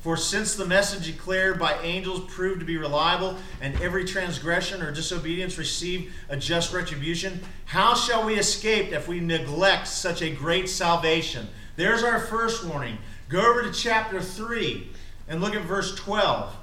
[0.00, 4.92] For since the message declared by angels proved to be reliable, and every transgression or
[4.92, 10.68] disobedience received a just retribution, how shall we escape if we neglect such a great
[10.68, 11.48] salvation?
[11.76, 12.98] There's our first warning.
[13.28, 14.90] Go over to chapter 3
[15.28, 16.54] and look at verse 12.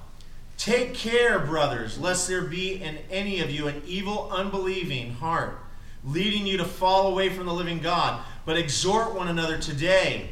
[0.57, 5.59] Take care, brothers, lest there be in any of you an evil, unbelieving heart,
[6.05, 10.29] leading you to fall away from the living God, but exhort one another today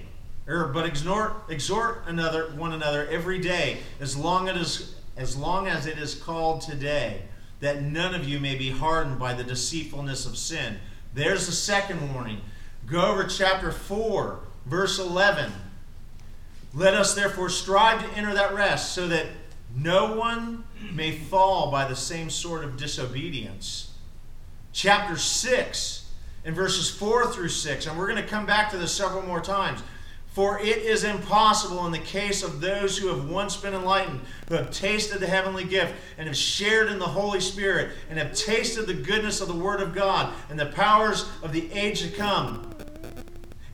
[0.48, 5.86] or, but exhort, exhort another one another every day, as long as as long as
[5.86, 7.22] it is called today,
[7.60, 10.78] that none of you may be hardened by the deceitfulness of sin.
[11.14, 12.40] There's the second warning.
[12.88, 15.52] Go over chapter 4, verse 11.
[16.74, 19.28] Let us therefore strive to enter that rest, so that
[19.76, 23.94] no one may fall by the same sort of disobedience.
[24.74, 26.06] Chapter 6,
[26.44, 29.42] in verses 4 through 6, and we're going to come back to this several more
[29.42, 29.82] times.
[30.34, 34.56] For it is impossible in the case of those who have once been enlightened, who
[34.56, 38.88] have tasted the heavenly gift, and have shared in the Holy Spirit, and have tasted
[38.88, 42.74] the goodness of the Word of God and the powers of the age to come,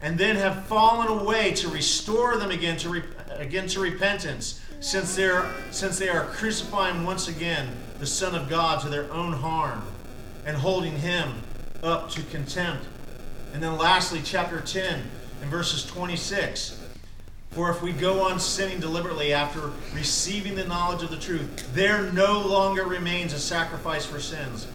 [0.01, 5.15] and then have fallen away to restore them again to, re- again to repentance, since,
[5.15, 9.83] they're, since they are crucifying once again the Son of God to their own harm,
[10.45, 11.41] and holding him
[11.83, 12.85] up to contempt.
[13.53, 15.03] And then lastly, chapter 10
[15.41, 16.83] and verses 26.
[17.51, 22.11] For if we go on sinning deliberately after receiving the knowledge of the truth, there
[22.11, 24.67] no longer remains a sacrifice for sins,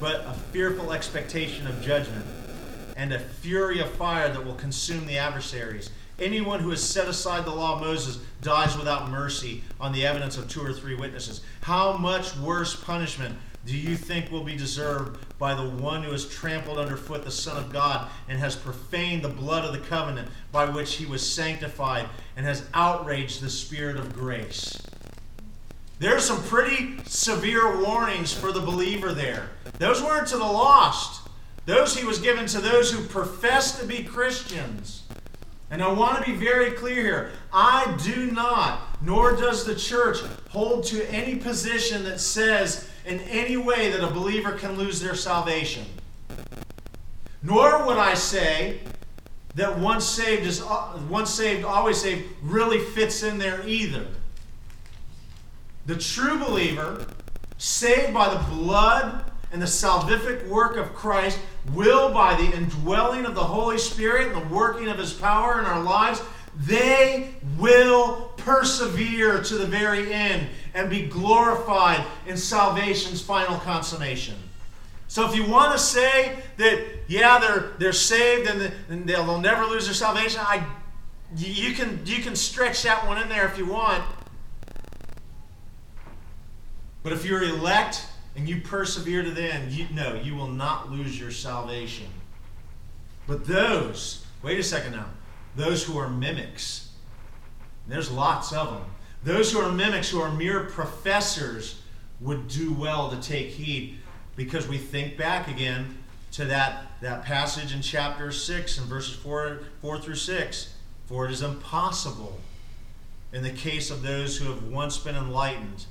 [0.00, 2.24] but a fearful expectation of judgment
[2.96, 5.90] and a fury of fire that will consume the adversaries.
[6.22, 10.38] Anyone who has set aside the law of Moses dies without mercy on the evidence
[10.38, 11.40] of two or three witnesses.
[11.62, 16.28] How much worse punishment do you think will be deserved by the one who has
[16.28, 20.64] trampled underfoot the Son of God and has profaned the blood of the covenant by
[20.66, 22.06] which he was sanctified
[22.36, 24.80] and has outraged the Spirit of grace?
[25.98, 29.50] There's some pretty severe warnings for the believer there.
[29.80, 31.28] Those weren't to the lost,
[31.66, 35.02] those he was given to those who profess to be Christians.
[35.72, 37.30] And I want to be very clear here.
[37.50, 40.18] I do not, nor does the church,
[40.50, 45.14] hold to any position that says in any way that a believer can lose their
[45.14, 45.86] salvation.
[47.42, 48.80] Nor would I say
[49.54, 54.06] that once saved is uh, once saved, always saved really fits in there either.
[55.86, 57.06] The true believer,
[57.56, 61.38] saved by the blood and the salvific work of Christ,
[61.74, 65.66] will, by the indwelling of the Holy Spirit and the working of His power in
[65.66, 66.22] our lives,
[66.56, 74.34] they will persevere to the very end and be glorified in salvation's final consummation.
[75.08, 79.64] So if you want to say that, yeah, they're, they're saved and, and they'll, never
[79.66, 80.64] lose their salvation, I,
[81.36, 84.02] you, can, you can stretch that one in there if you want.
[87.02, 90.90] But if you're elect and you persevere to the end, you know you will not
[90.90, 92.06] lose your salvation.
[93.26, 95.06] But those, wait a second now,
[95.54, 96.90] those who are mimics,
[97.86, 98.84] there's lots of them.
[99.24, 101.80] Those who are mimics, who are mere professors,
[102.20, 103.98] would do well to take heed
[104.36, 105.98] because we think back again
[106.32, 110.74] to that, that passage in chapter 6 and verses 4, 4 through 6.
[111.06, 112.40] For it is impossible
[113.32, 115.86] in the case of those who have once been enlightened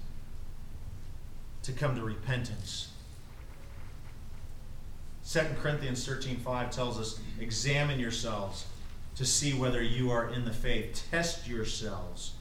[1.72, 2.90] to come to repentance.
[5.26, 8.66] 2 Corinthians 13:5 tells us, "Examine yourselves
[9.16, 11.04] to see whether you are in the faith.
[11.10, 12.32] Test yourselves."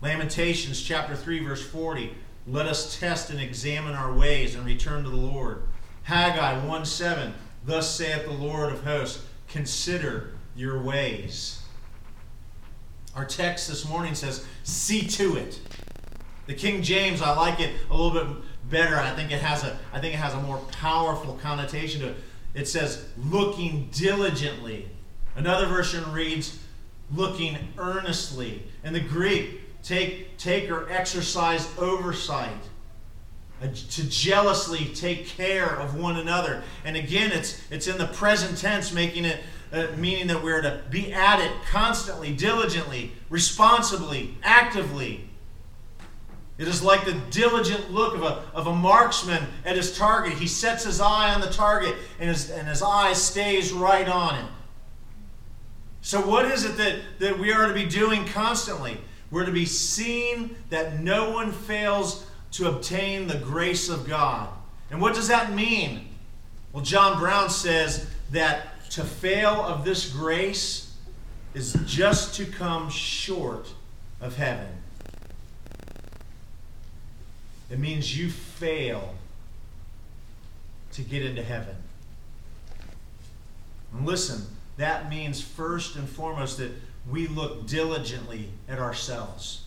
[0.00, 5.10] Lamentations chapter 3 verse 40, "Let us test and examine our ways and return to
[5.10, 5.62] the Lord."
[6.04, 11.58] Haggai 1:7, "Thus saith the Lord of hosts, consider your ways."
[13.14, 15.60] Our text this morning says, "See to it."
[16.46, 18.96] The King James, I like it a little bit better.
[18.96, 22.16] I think it has a I think it has a more powerful connotation to it.
[22.54, 24.88] It says looking diligently.
[25.36, 26.58] Another version reads
[27.12, 28.62] looking earnestly.
[28.84, 32.52] In the Greek, take take or exercise oversight.
[33.62, 36.62] To jealously take care of one another.
[36.84, 39.40] And again, it's it's in the present tense, making it
[39.74, 45.28] uh, meaning that we're to be at it constantly, diligently, responsibly, actively.
[46.56, 50.34] It is like the diligent look of a, of a marksman at his target.
[50.34, 54.36] He sets his eye on the target and his, and his eye stays right on
[54.36, 54.50] it.
[56.00, 58.98] So, what is it that, that we are to be doing constantly?
[59.30, 64.48] We're to be seeing that no one fails to obtain the grace of God.
[64.90, 66.08] And what does that mean?
[66.72, 70.94] Well, John Brown says that to fail of this grace
[71.54, 73.72] is just to come short
[74.20, 74.68] of heaven.
[77.70, 79.14] It means you fail
[80.92, 81.76] to get into heaven.
[83.92, 84.46] And listen,
[84.76, 86.72] that means first and foremost that
[87.10, 89.64] we look diligently at ourselves.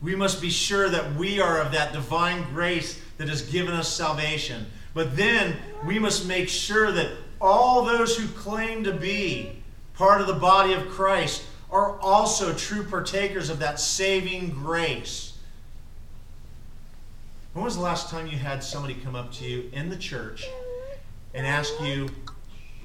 [0.00, 3.92] We must be sure that we are of that divine grace that has given us
[3.92, 4.66] salvation.
[4.94, 9.52] But then we must make sure that all those who claim to be
[9.94, 15.27] part of the body of Christ are also true partakers of that saving grace.
[17.58, 20.46] When was the last time you had somebody come up to you in the church
[21.34, 22.08] and ask you,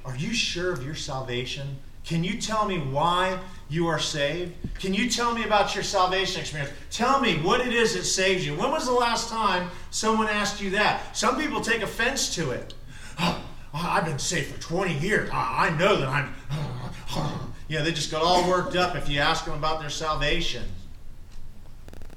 [0.04, 1.78] Are you sure of your salvation?
[2.04, 3.38] Can you tell me why
[3.70, 4.56] you are saved?
[4.80, 6.74] Can you tell me about your salvation experience?
[6.90, 8.56] Tell me what it is that saves you.
[8.56, 11.16] When was the last time someone asked you that?
[11.16, 12.74] Some people take offense to it.
[13.20, 15.30] Oh, I've been saved for 20 years.
[15.32, 16.34] I know that I'm.
[17.70, 20.64] You know, they just got all worked up if you ask them about their salvation.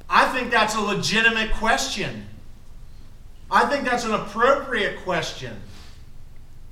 [0.08, 2.26] I think that's a legitimate question.
[3.50, 5.56] I think that's an appropriate question.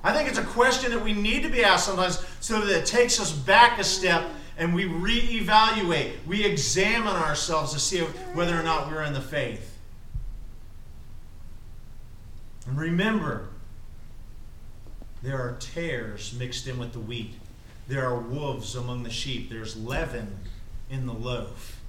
[0.03, 2.87] I think it's a question that we need to be asked sometimes so that it
[2.87, 8.01] takes us back a step and we reevaluate, we examine ourselves to see
[8.35, 9.77] whether or not we're in the faith.
[12.67, 13.49] And remember,
[15.23, 17.35] there are tares mixed in with the wheat.
[17.89, 19.51] There are wolves among the sheep.
[19.51, 20.39] There's leaven
[20.91, 21.81] in the loaf.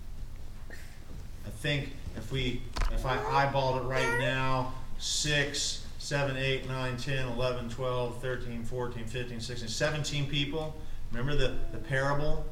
[0.70, 2.62] I think if we
[2.94, 9.06] if I eyeballed it right now, 6, 7, 8, 9, 10, 11, 12, 13, 14,
[9.06, 10.76] 15, 16, 17 people.
[11.12, 12.46] Remember the, the parable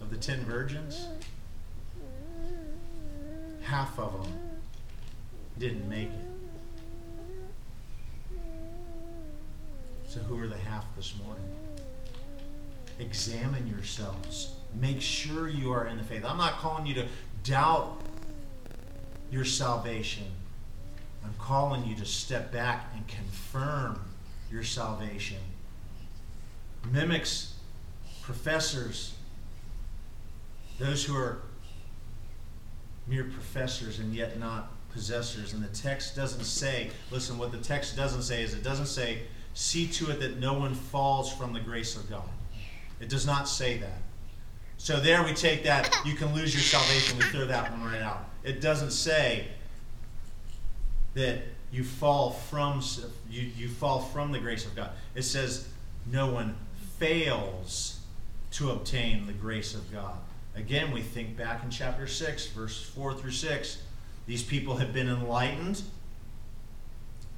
[0.00, 1.08] of the ten virgins?
[3.62, 4.32] Half of them
[5.58, 6.12] didn't make it.
[10.06, 11.44] So, who are the half this morning?
[13.00, 14.52] Examine yourselves.
[14.80, 16.24] Make sure you are in the faith.
[16.24, 17.06] I'm not calling you to
[17.42, 18.00] doubt
[19.34, 20.26] your salvation.
[21.24, 24.00] I'm calling you to step back and confirm
[24.48, 25.38] your salvation.
[26.92, 27.54] Mimics,
[28.22, 29.14] professors,
[30.78, 31.42] those who are
[33.08, 35.52] mere professors and yet not possessors.
[35.52, 39.22] And the text doesn't say, listen, what the text doesn't say is it doesn't say
[39.52, 42.28] see to it that no one falls from the grace of God.
[43.00, 44.00] It does not say that.
[44.84, 48.02] So there we take that, you can lose your salvation, we throw that one right
[48.02, 48.28] out.
[48.42, 49.46] It doesn't say
[51.14, 51.38] that
[51.72, 52.82] you fall from
[53.30, 54.90] you, you fall from the grace of God.
[55.14, 55.70] It says
[56.04, 56.56] no one
[56.98, 58.00] fails
[58.50, 60.18] to obtain the grace of God.
[60.54, 63.78] Again, we think back in chapter 6, verse 4 through 6.
[64.26, 65.80] These people had been enlightened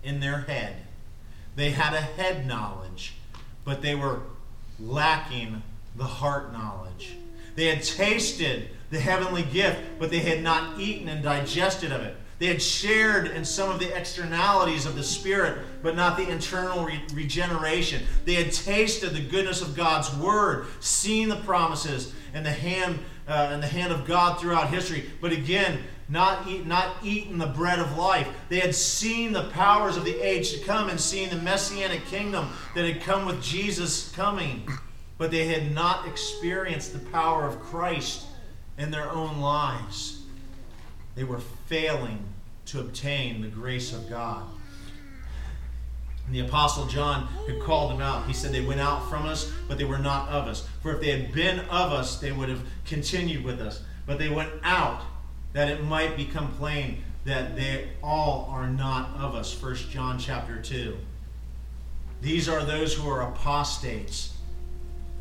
[0.02, 0.78] in their head.
[1.54, 3.14] They had a head knowledge,
[3.64, 4.22] but they were
[4.80, 5.62] lacking
[5.94, 7.18] the heart knowledge.
[7.56, 12.16] They had tasted the heavenly gift, but they had not eaten and digested of it.
[12.38, 16.84] They had shared in some of the externalities of the Spirit, but not the internal
[16.84, 18.02] re- regeneration.
[18.26, 23.48] They had tasted the goodness of God's Word, seen the promises and the hand uh,
[23.50, 27.80] and the hand of God throughout history, but again, not eat, not eaten the bread
[27.80, 28.28] of life.
[28.48, 32.50] They had seen the powers of the age to come and seen the messianic kingdom
[32.74, 34.68] that had come with Jesus coming,
[35.18, 38.26] but they had not experienced the power of Christ
[38.78, 40.22] in their own lives.
[41.14, 42.22] They were failing
[42.66, 44.44] to obtain the grace of God.
[46.26, 48.26] And the Apostle John had called them out.
[48.26, 50.68] He said, They went out from us, but they were not of us.
[50.82, 53.82] For if they had been of us, they would have continued with us.
[54.06, 55.02] But they went out
[55.52, 59.60] that it might become plain that they all are not of us.
[59.60, 60.96] 1 John chapter 2.
[62.20, 64.35] These are those who are apostates.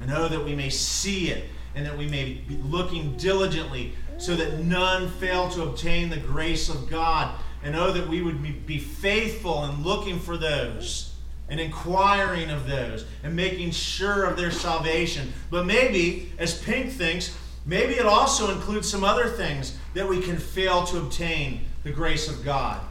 [0.01, 4.35] And oh, that we may see it and that we may be looking diligently so
[4.35, 7.35] that none fail to obtain the grace of God.
[7.63, 11.15] And oh, that we would be faithful in looking for those
[11.49, 15.33] and inquiring of those and making sure of their salvation.
[15.49, 17.35] But maybe, as Pink thinks,
[17.65, 22.29] maybe it also includes some other things that we can fail to obtain the grace
[22.29, 22.81] of God.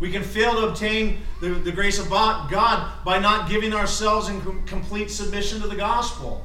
[0.00, 4.40] We can fail to obtain the, the grace of God by not giving ourselves in
[4.64, 6.44] complete submission to the gospel.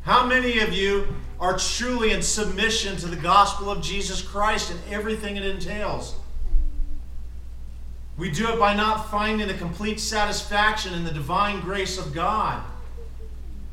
[0.00, 1.06] How many of you
[1.38, 6.16] are truly in submission to the gospel of Jesus Christ and everything it entails?
[8.16, 12.64] We do it by not finding a complete satisfaction in the divine grace of God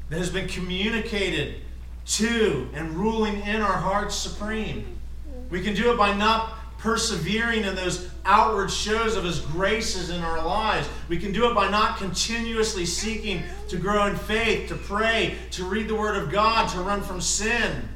[0.10, 1.56] that has been communicated
[2.06, 4.98] to and ruling in our hearts supreme.
[5.50, 10.22] We can do it by not persevering in those outward shows of His graces in
[10.22, 10.88] our lives.
[11.08, 15.66] We can do it by not continuously seeking to grow in faith, to pray, to
[15.66, 17.88] read the Word of God, to run from sin.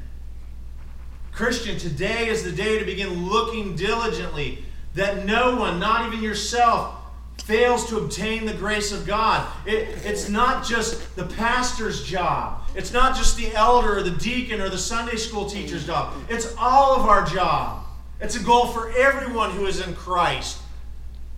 [1.32, 4.64] Christian, today is the day to begin looking diligently
[4.94, 6.96] that no one, not even yourself,
[7.44, 9.52] fails to obtain the grace of God.
[9.66, 12.62] It, it's not just the pastor's job.
[12.76, 16.14] It's not just the elder or the deacon or the Sunday school teacher's job.
[16.30, 17.83] It's all of our job.
[18.24, 20.60] It's a goal for everyone who is in Christ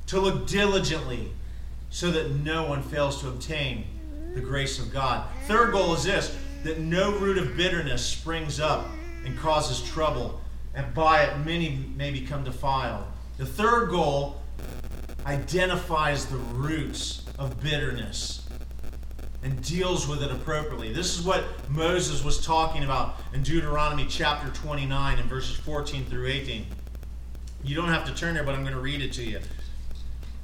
[0.05, 1.31] to look diligently
[1.89, 3.85] so that no one fails to obtain
[4.35, 5.27] the grace of God.
[5.47, 8.85] Third goal is this that no root of bitterness springs up
[9.25, 10.39] and causes trouble,
[10.75, 13.05] and by it many may become defiled.
[13.37, 14.39] The third goal
[15.25, 18.47] identifies the roots of bitterness
[19.45, 20.91] and deals with it appropriately.
[20.91, 26.27] This is what Moses was talking about in Deuteronomy chapter 29 and verses 14 through
[26.27, 26.65] 18.
[27.65, 29.39] You don't have to turn there, but I'm going to read it to you.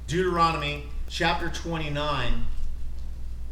[0.08, 2.46] Deuteronomy chapter 29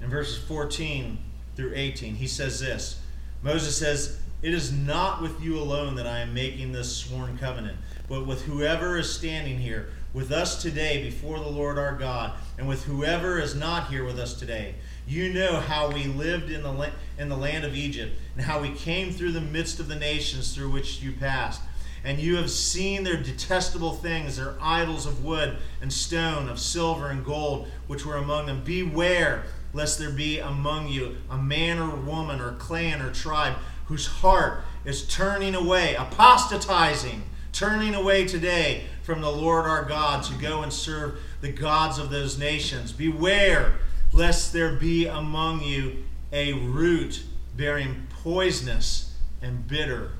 [0.02, 1.16] and verses 14
[1.54, 2.16] through 18.
[2.16, 3.00] He says this
[3.42, 7.78] Moses says, It is not with you alone that I am making this sworn covenant,
[8.08, 12.66] but with whoever is standing here with us today before the Lord our God, and
[12.66, 14.74] with whoever is not here with us today
[15.10, 18.60] you know how we lived in the, la- in the land of Egypt, and how
[18.60, 21.60] we came through the midst of the nations through which you passed.
[22.04, 27.08] And you have seen their detestable things, their idols of wood and stone, of silver
[27.08, 28.62] and gold, which were among them.
[28.64, 34.06] Beware lest there be among you a man or woman or clan or tribe whose
[34.06, 37.22] heart is turning away, apostatizing,
[37.52, 42.10] turning away today from the Lord our God to go and serve the gods of
[42.10, 42.92] those nations.
[42.92, 43.74] Beware
[44.12, 47.24] lest there be among you a root
[47.56, 50.12] bearing poisonous and bitter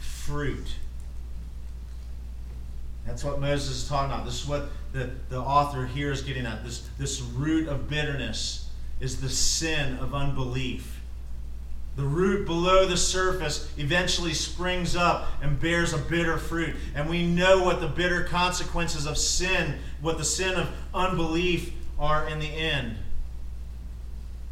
[0.00, 0.76] fruit.
[3.08, 4.26] That's what Moses is talking about.
[4.26, 6.62] This is what the, the author here is getting at.
[6.62, 8.68] This, this root of bitterness
[9.00, 11.00] is the sin of unbelief.
[11.96, 16.76] The root below the surface eventually springs up and bears a bitter fruit.
[16.94, 22.28] And we know what the bitter consequences of sin, what the sin of unbelief are
[22.28, 22.96] in the end.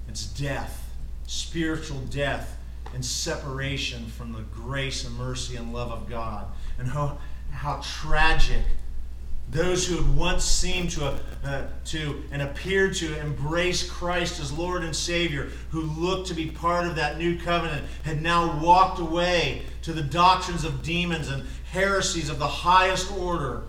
[0.09, 0.91] It's death,
[1.27, 2.57] spiritual death,
[2.95, 6.47] and separation from the grace and mercy and love of God.
[6.79, 6.89] And
[7.51, 8.63] how tragic
[9.51, 14.83] Those who had once seemed to, uh, to and appeared to embrace Christ as Lord
[14.83, 19.63] and Savior, who looked to be part of that new covenant, had now walked away
[19.83, 23.63] to the doctrines of demons and heresies of the highest order.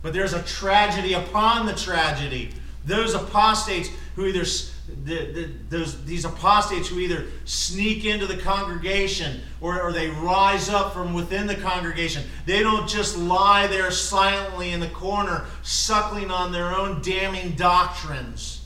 [0.00, 2.50] But there's a tragedy upon the tragedy.
[2.84, 4.44] Those apostates who either
[4.86, 10.68] the, the, those, these apostates who either sneak into the congregation or, or they rise
[10.68, 12.24] up from within the congregation.
[12.46, 18.63] They don't just lie there silently in the corner, suckling on their own damning doctrines.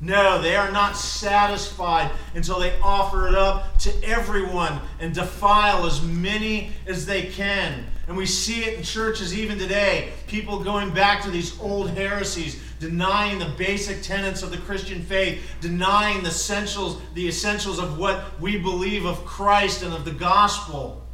[0.00, 6.00] No, they are not satisfied until they offer it up to everyone and defile as
[6.02, 7.84] many as they can.
[8.06, 10.12] And we see it in churches even today.
[10.28, 15.42] People going back to these old heresies, denying the basic tenets of the Christian faith,
[15.60, 21.04] denying the essentials, the essentials of what we believe of Christ and of the gospel.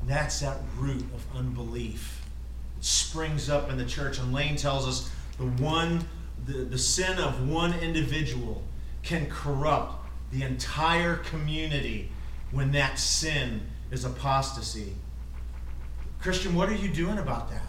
[0.00, 2.22] And That's that root of unbelief.
[2.78, 4.18] It springs up in the church.
[4.18, 6.04] And Lane tells us the one
[6.46, 8.62] the, the sin of one individual
[9.02, 12.10] can corrupt the entire community
[12.50, 14.94] when that sin is apostasy.
[16.20, 17.62] Christian, what are you doing about that?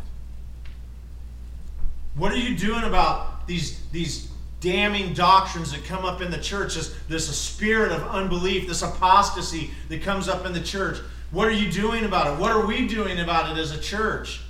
[2.15, 6.75] What are you doing about these, these damning doctrines that come up in the church?
[6.75, 10.99] This, this spirit of unbelief, this apostasy that comes up in the church.
[11.31, 12.39] What are you doing about it?
[12.39, 14.41] What are we doing about it as a church?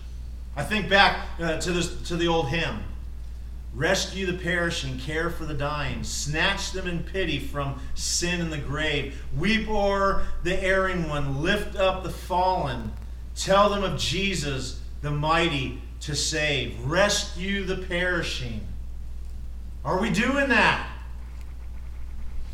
[0.56, 2.84] I think back uh, to, this, to the old hymn.
[3.76, 8.58] Rescue the perishing, care for the dying, snatch them in pity from sin and the
[8.58, 9.22] grave.
[9.38, 12.94] Weep o'er the erring one, lift up the fallen.
[13.36, 16.80] Tell them of Jesus, the mighty to save.
[16.86, 18.62] Rescue the perishing.
[19.84, 20.90] Are we doing that?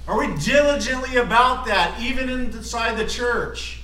[0.08, 3.81] Are we diligently about that, even inside the church?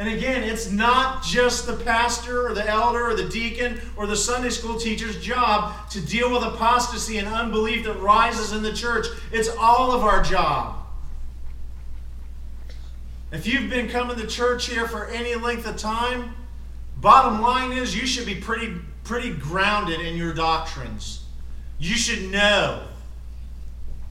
[0.00, 4.16] And again, it's not just the pastor or the elder or the deacon or the
[4.16, 9.06] Sunday school teacher's job to deal with apostasy and unbelief that rises in the church.
[9.30, 10.78] It's all of our job.
[13.30, 16.34] If you've been coming to church here for any length of time,
[16.96, 21.24] bottom line is you should be pretty pretty grounded in your doctrines.
[21.78, 22.86] You should know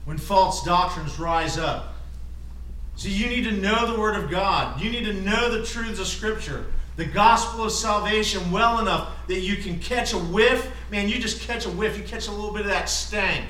[0.04, 1.89] when false doctrines rise up.
[3.00, 4.78] So you need to know the Word of God.
[4.78, 9.40] You need to know the truths of Scripture, the gospel of salvation well enough that
[9.40, 10.70] you can catch a whiff.
[10.90, 11.96] Man, you just catch a whiff.
[11.96, 13.46] You catch a little bit of that stank.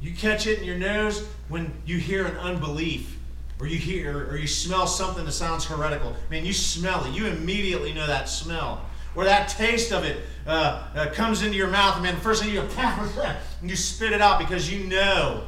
[0.00, 3.16] You catch it in your nose when you hear an unbelief
[3.60, 6.16] or you hear or you smell something that sounds heretical.
[6.28, 7.12] Man, you smell it.
[7.12, 8.84] You immediately know that smell.
[9.14, 12.16] Or that taste of it uh, uh, comes into your mouth, man.
[12.16, 12.68] The first thing you go,
[13.60, 15.44] and you spit it out because you know,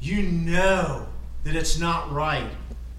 [0.00, 1.06] you know
[1.46, 2.50] that it's not right.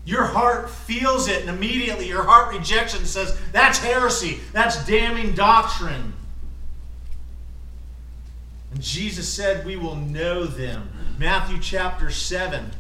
[0.06, 4.40] Your heart feels it, and immediately your heart rejects it and says, That's heresy.
[4.54, 6.14] That's damning doctrine.
[8.72, 10.90] And Jesus said, We will know them.
[11.20, 12.72] Matthew chapter 7.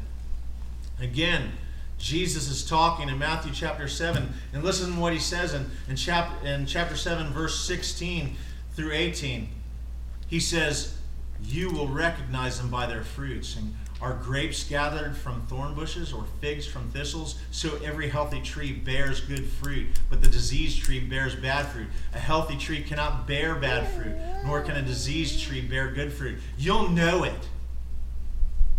[1.02, 1.52] Again,
[1.98, 4.34] Jesus is talking in Matthew chapter 7.
[4.54, 8.38] And listen to what he says in, in, chap, in chapter 7, verse 16
[8.74, 9.50] through 18.
[10.28, 10.98] He says,
[11.44, 13.58] You will recognize them by their fruits.
[13.58, 17.40] And are grapes gathered from thorn bushes or figs from thistles?
[17.52, 21.88] So every healthy tree bears good fruit, but the diseased tree bears bad fruit.
[22.14, 26.38] A healthy tree cannot bear bad fruit, nor can a diseased tree bear good fruit.
[26.58, 27.48] You'll know it.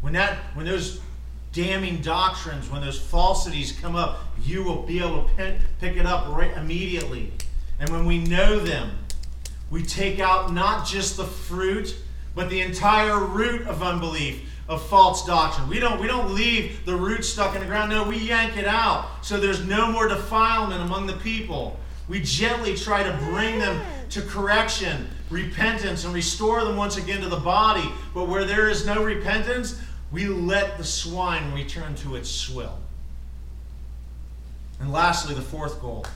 [0.00, 1.00] When that when those
[1.52, 6.28] damning doctrines, when those falsities come up, you will be able to pick it up
[6.28, 7.32] right immediately.
[7.80, 8.90] And when we know them,
[9.70, 11.96] we take out not just the fruit,
[12.34, 15.68] but the entire root of unbelief of false doctrine.
[15.68, 17.90] We don't, we don't leave the root stuck in the ground.
[17.90, 21.78] No, we yank it out so there's no more defilement among the people.
[22.08, 27.28] We gently try to bring them to correction, repentance, and restore them once again to
[27.28, 27.88] the body.
[28.14, 32.78] But where there is no repentance, we let the swine return to its swill.
[34.80, 36.06] And lastly, the fourth goal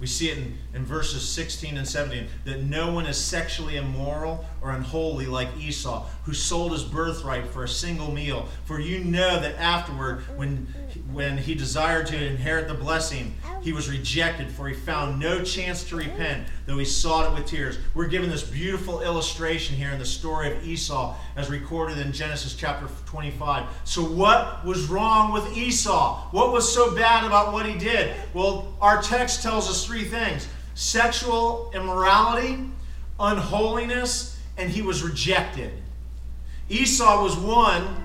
[0.00, 4.44] we see it in, in verses 16 and 17 that no one is sexually immoral
[4.60, 8.48] or unholy like Esau, who sold his birthright for a single meal.
[8.64, 10.66] For you know that afterward, when,
[11.12, 15.84] when he desired to inherit the blessing, he was rejected, for he found no chance
[15.84, 17.78] to repent, though he sought it with tears.
[17.94, 22.54] We're given this beautiful illustration here in the story of Esau, as recorded in Genesis
[22.54, 23.66] chapter 25.
[23.84, 26.28] So, what was wrong with Esau?
[26.30, 28.14] What was so bad about what he did?
[28.34, 32.60] Well, our text tells us three things sexual immorality,
[33.18, 35.72] unholiness, and he was rejected.
[36.68, 37.96] Esau was one,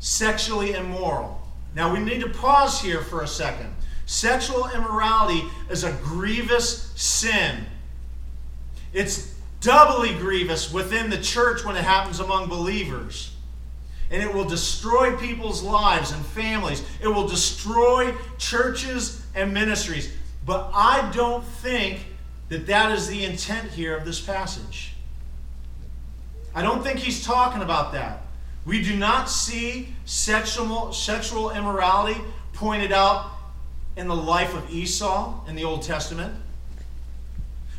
[0.00, 1.40] sexually immoral.
[1.74, 3.74] Now we need to pause here for a second
[4.06, 7.64] Sexual immorality is a grievous sin.
[8.92, 13.34] It's doubly grievous within the church when it happens among believers.
[14.10, 16.82] And it will destroy people's lives and families.
[17.00, 20.12] It will destroy churches and ministries.
[20.44, 22.04] But I don't think
[22.50, 24.93] that that is the intent here of this passage.
[26.54, 28.22] I don't think he's talking about that.
[28.64, 32.20] We do not see sexual, sexual immorality
[32.52, 33.30] pointed out
[33.96, 36.34] in the life of Esau in the Old Testament,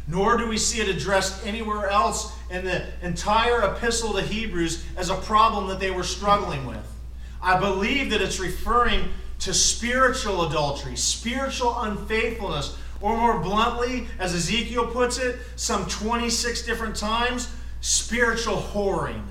[0.07, 5.09] nor do we see it addressed anywhere else in the entire epistle to Hebrews as
[5.09, 6.85] a problem that they were struggling with.
[7.41, 9.09] I believe that it's referring
[9.39, 16.95] to spiritual adultery, spiritual unfaithfulness, or more bluntly, as Ezekiel puts it, some 26 different
[16.95, 17.49] times,
[17.85, 19.21] spiritual whoring.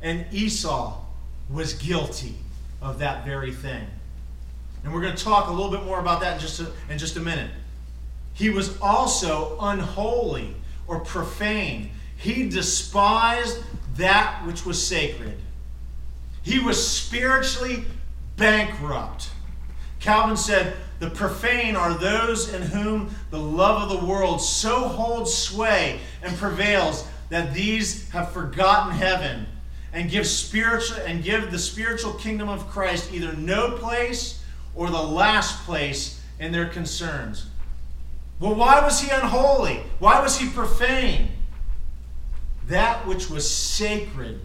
[0.00, 0.96] And Esau
[1.50, 2.36] was guilty
[2.80, 3.84] of that very thing.
[4.84, 6.98] And we're going to talk a little bit more about that in just a, in
[6.98, 7.50] just a minute.
[8.34, 10.54] He was also unholy
[10.86, 11.90] or profane.
[12.16, 13.58] He despised
[13.96, 15.36] that which was sacred.
[16.44, 17.84] He was spiritually
[18.36, 19.30] bankrupt.
[20.04, 25.32] Calvin said, The profane are those in whom the love of the world so holds
[25.32, 29.46] sway and prevails that these have forgotten heaven
[29.94, 34.44] and give spiritual and give the spiritual kingdom of Christ either no place
[34.74, 37.46] or the last place in their concerns.
[38.38, 39.84] Well, why was he unholy?
[40.00, 41.30] Why was he profane?
[42.66, 44.42] That which was sacred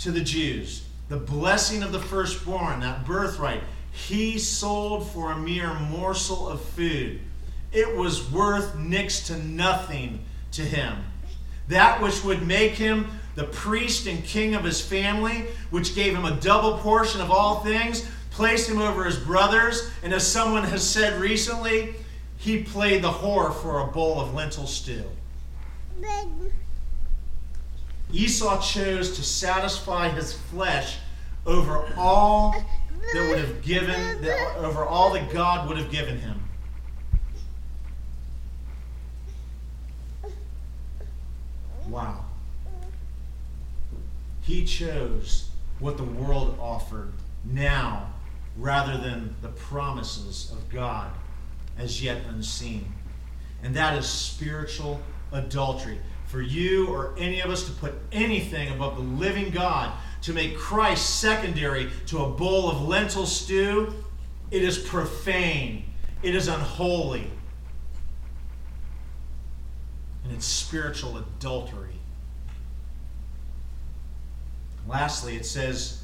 [0.00, 5.74] to the Jews, the blessing of the firstborn, that birthright, he sold for a mere
[5.74, 7.20] morsel of food.
[7.72, 10.96] It was worth next to nothing to him.
[11.68, 16.24] That which would make him the priest and king of his family, which gave him
[16.24, 20.88] a double portion of all things, placed him over his brothers, and as someone has
[20.88, 21.94] said recently,
[22.38, 25.04] he played the whore for a bowl of lentil stew.
[28.12, 30.96] Esau chose to satisfy his flesh
[31.44, 32.54] over all
[33.12, 36.42] that would have given, that, over all that God would have given him.
[41.88, 42.24] Wow.
[44.42, 47.12] He chose what the world offered
[47.44, 48.12] now
[48.56, 51.10] rather than the promises of God
[51.78, 52.92] as yet unseen.
[53.62, 55.00] And that is spiritual
[55.32, 55.98] adultery.
[56.26, 59.92] For you or any of us to put anything above the living God,
[60.22, 63.94] to make Christ secondary to a bowl of lentil stew,
[64.50, 65.84] it is profane.
[66.22, 67.30] It is unholy.
[70.24, 71.98] And it's spiritual adultery.
[74.86, 76.02] Lastly, it says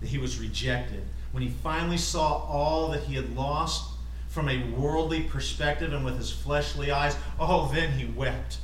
[0.00, 1.04] that he was rejected.
[1.32, 3.92] When he finally saw all that he had lost,
[4.32, 8.56] from a worldly perspective and with his fleshly eyes, oh, then he wept.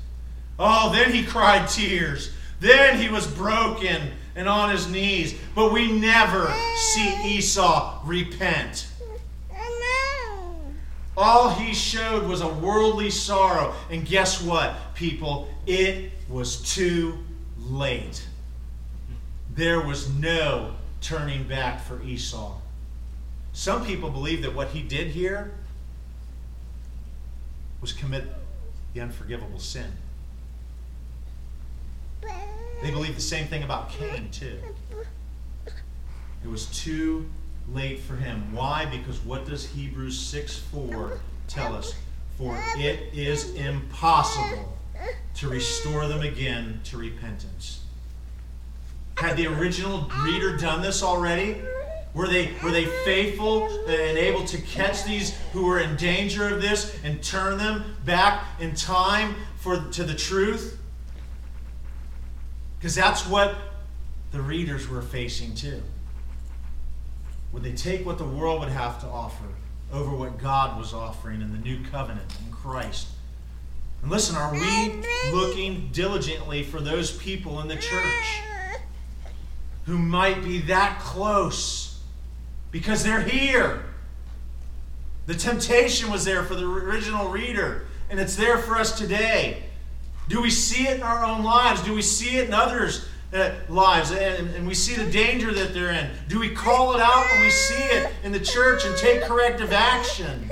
[0.59, 2.33] Oh, then he cried tears.
[2.61, 5.39] Then he was broken and on his knees.
[5.55, 8.89] But we never see Esau repent.
[11.17, 13.75] All he showed was a worldly sorrow.
[13.91, 15.49] And guess what, people?
[15.67, 17.19] It was too
[17.59, 18.25] late.
[19.55, 22.57] There was no turning back for Esau.
[23.53, 25.51] Some people believe that what he did here
[27.81, 28.25] was commit
[28.95, 29.91] the unforgivable sin.
[32.23, 34.59] They believe the same thing about Cain, too.
[36.45, 37.29] It was too
[37.73, 38.55] late for him.
[38.55, 38.87] Why?
[38.87, 41.95] Because what does Hebrews 6 4 tell us?
[42.37, 44.79] For it is impossible
[45.35, 47.81] to restore them again to repentance.
[49.17, 51.61] Had the original reader done this already?
[52.15, 56.63] Were they, were they faithful and able to catch these who were in danger of
[56.63, 60.79] this and turn them back in time for, to the truth?
[62.79, 63.57] Because that's what
[64.33, 65.83] the readers were facing too.
[67.53, 69.45] Would they take what the world would have to offer
[69.93, 73.09] over what God was offering in the new covenant in Christ?
[74.03, 75.03] And listen, are we
[75.33, 78.41] looking diligently for those people in the church
[79.87, 81.89] who might be that close?
[82.71, 83.85] because they're here.
[85.27, 89.65] The temptation was there for the original reader, and it's there for us today.
[90.29, 91.83] Do we see it in our own lives?
[91.83, 94.11] Do we see it in others' uh, lives?
[94.13, 96.11] And, and we see the danger that they're in.
[96.29, 99.73] Do we call it out when we see it in the church and take corrective
[99.73, 100.51] action?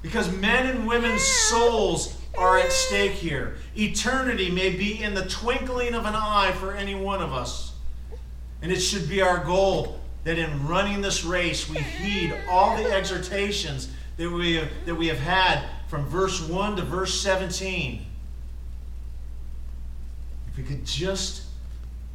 [0.00, 3.56] Because men and women's souls are at stake here.
[3.76, 7.74] Eternity may be in the twinkling of an eye for any one of us.
[8.62, 12.90] And it should be our goal that in running this race we heed all the
[12.90, 18.04] exhortations that we have, that we have had from verse 1 to verse 17.
[20.48, 21.44] If we could just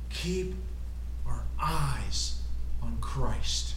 [0.10, 0.56] keep
[1.28, 2.42] our eyes
[2.82, 3.76] on Christ.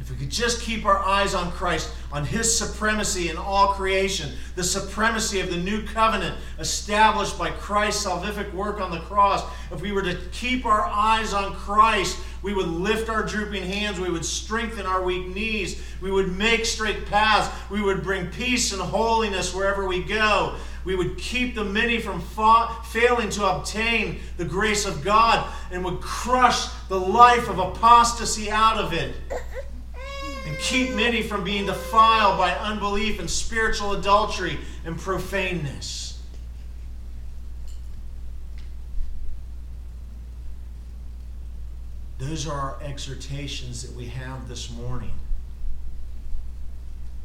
[0.00, 4.30] If we could just keep our eyes on Christ, on His supremacy in all creation,
[4.56, 9.80] the supremacy of the new covenant established by Christ's salvific work on the cross, if
[9.80, 14.10] we were to keep our eyes on Christ, we would lift our drooping hands, we
[14.10, 18.82] would strengthen our weak knees, we would make straight paths, we would bring peace and
[18.82, 20.56] holiness wherever we go.
[20.84, 25.84] We would keep the many from fa- failing to obtain the grace of God and
[25.84, 29.14] would crush the life of apostasy out of it
[30.46, 36.01] and keep many from being defiled by unbelief and spiritual adultery and profaneness.
[42.22, 45.10] Those are our exhortations that we have this morning.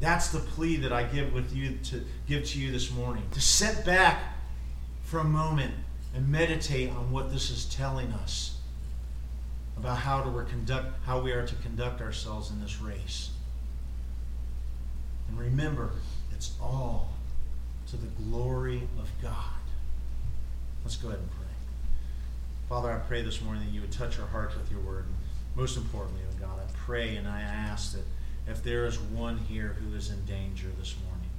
[0.00, 3.22] That's the plea that I give with you to give to you this morning.
[3.30, 4.20] To sit back
[5.04, 5.72] for a moment
[6.16, 8.58] and meditate on what this is telling us
[9.76, 13.30] about how to conduct how we are to conduct ourselves in this race.
[15.28, 15.92] And remember,
[16.34, 17.10] it's all
[17.90, 19.62] to the glory of God.
[20.82, 21.47] Let's go ahead and pray.
[22.68, 25.06] Father, I pray this morning that you would touch our hearts with your word.
[25.06, 25.14] And
[25.56, 28.04] most importantly, oh God, I pray and I ask that
[28.46, 31.30] if there is one here who is in danger this morning,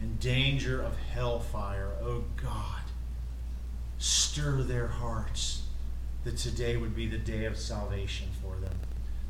[0.00, 2.82] in danger of hellfire, oh God,
[3.98, 5.62] stir their hearts
[6.24, 8.74] that today would be the day of salvation for them.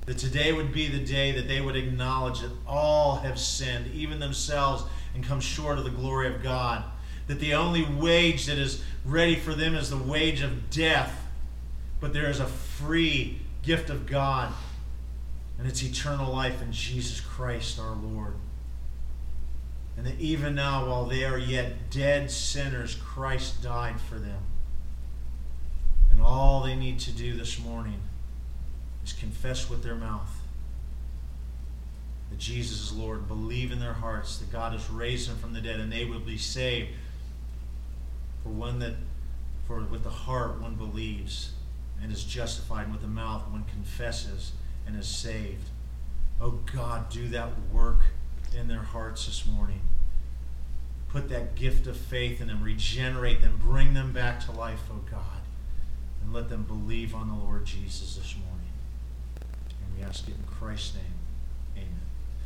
[0.07, 4.19] That today would be the day that they would acknowledge that all have sinned, even
[4.19, 4.85] themselves,
[5.15, 6.85] and come short of the glory of God.
[7.27, 11.27] That the only wage that is ready for them is the wage of death,
[12.01, 14.53] but there is a free gift of God,
[15.59, 18.35] and it's eternal life in Jesus Christ our Lord.
[19.97, 24.43] And that even now, while they are yet dead sinners, Christ died for them.
[26.11, 28.01] And all they need to do this morning
[29.05, 30.31] is confess with their mouth
[32.31, 35.61] that Jesus is Lord, believe in their hearts that God has raised him from the
[35.61, 36.91] dead, and they will be saved.
[38.45, 38.95] For one that,
[39.67, 41.55] for with the heart one believes
[42.01, 44.53] and is justified, and with the mouth one confesses
[44.87, 45.71] and is saved.
[46.41, 48.03] Oh God, do that work
[48.57, 49.81] in their hearts this morning.
[51.09, 55.01] Put that gift of faith in them, regenerate them, bring them back to life, oh
[55.11, 55.41] God
[56.25, 58.73] and let them believe on the Lord Jesus this morning.
[59.41, 61.14] And we ask it in Christ's name.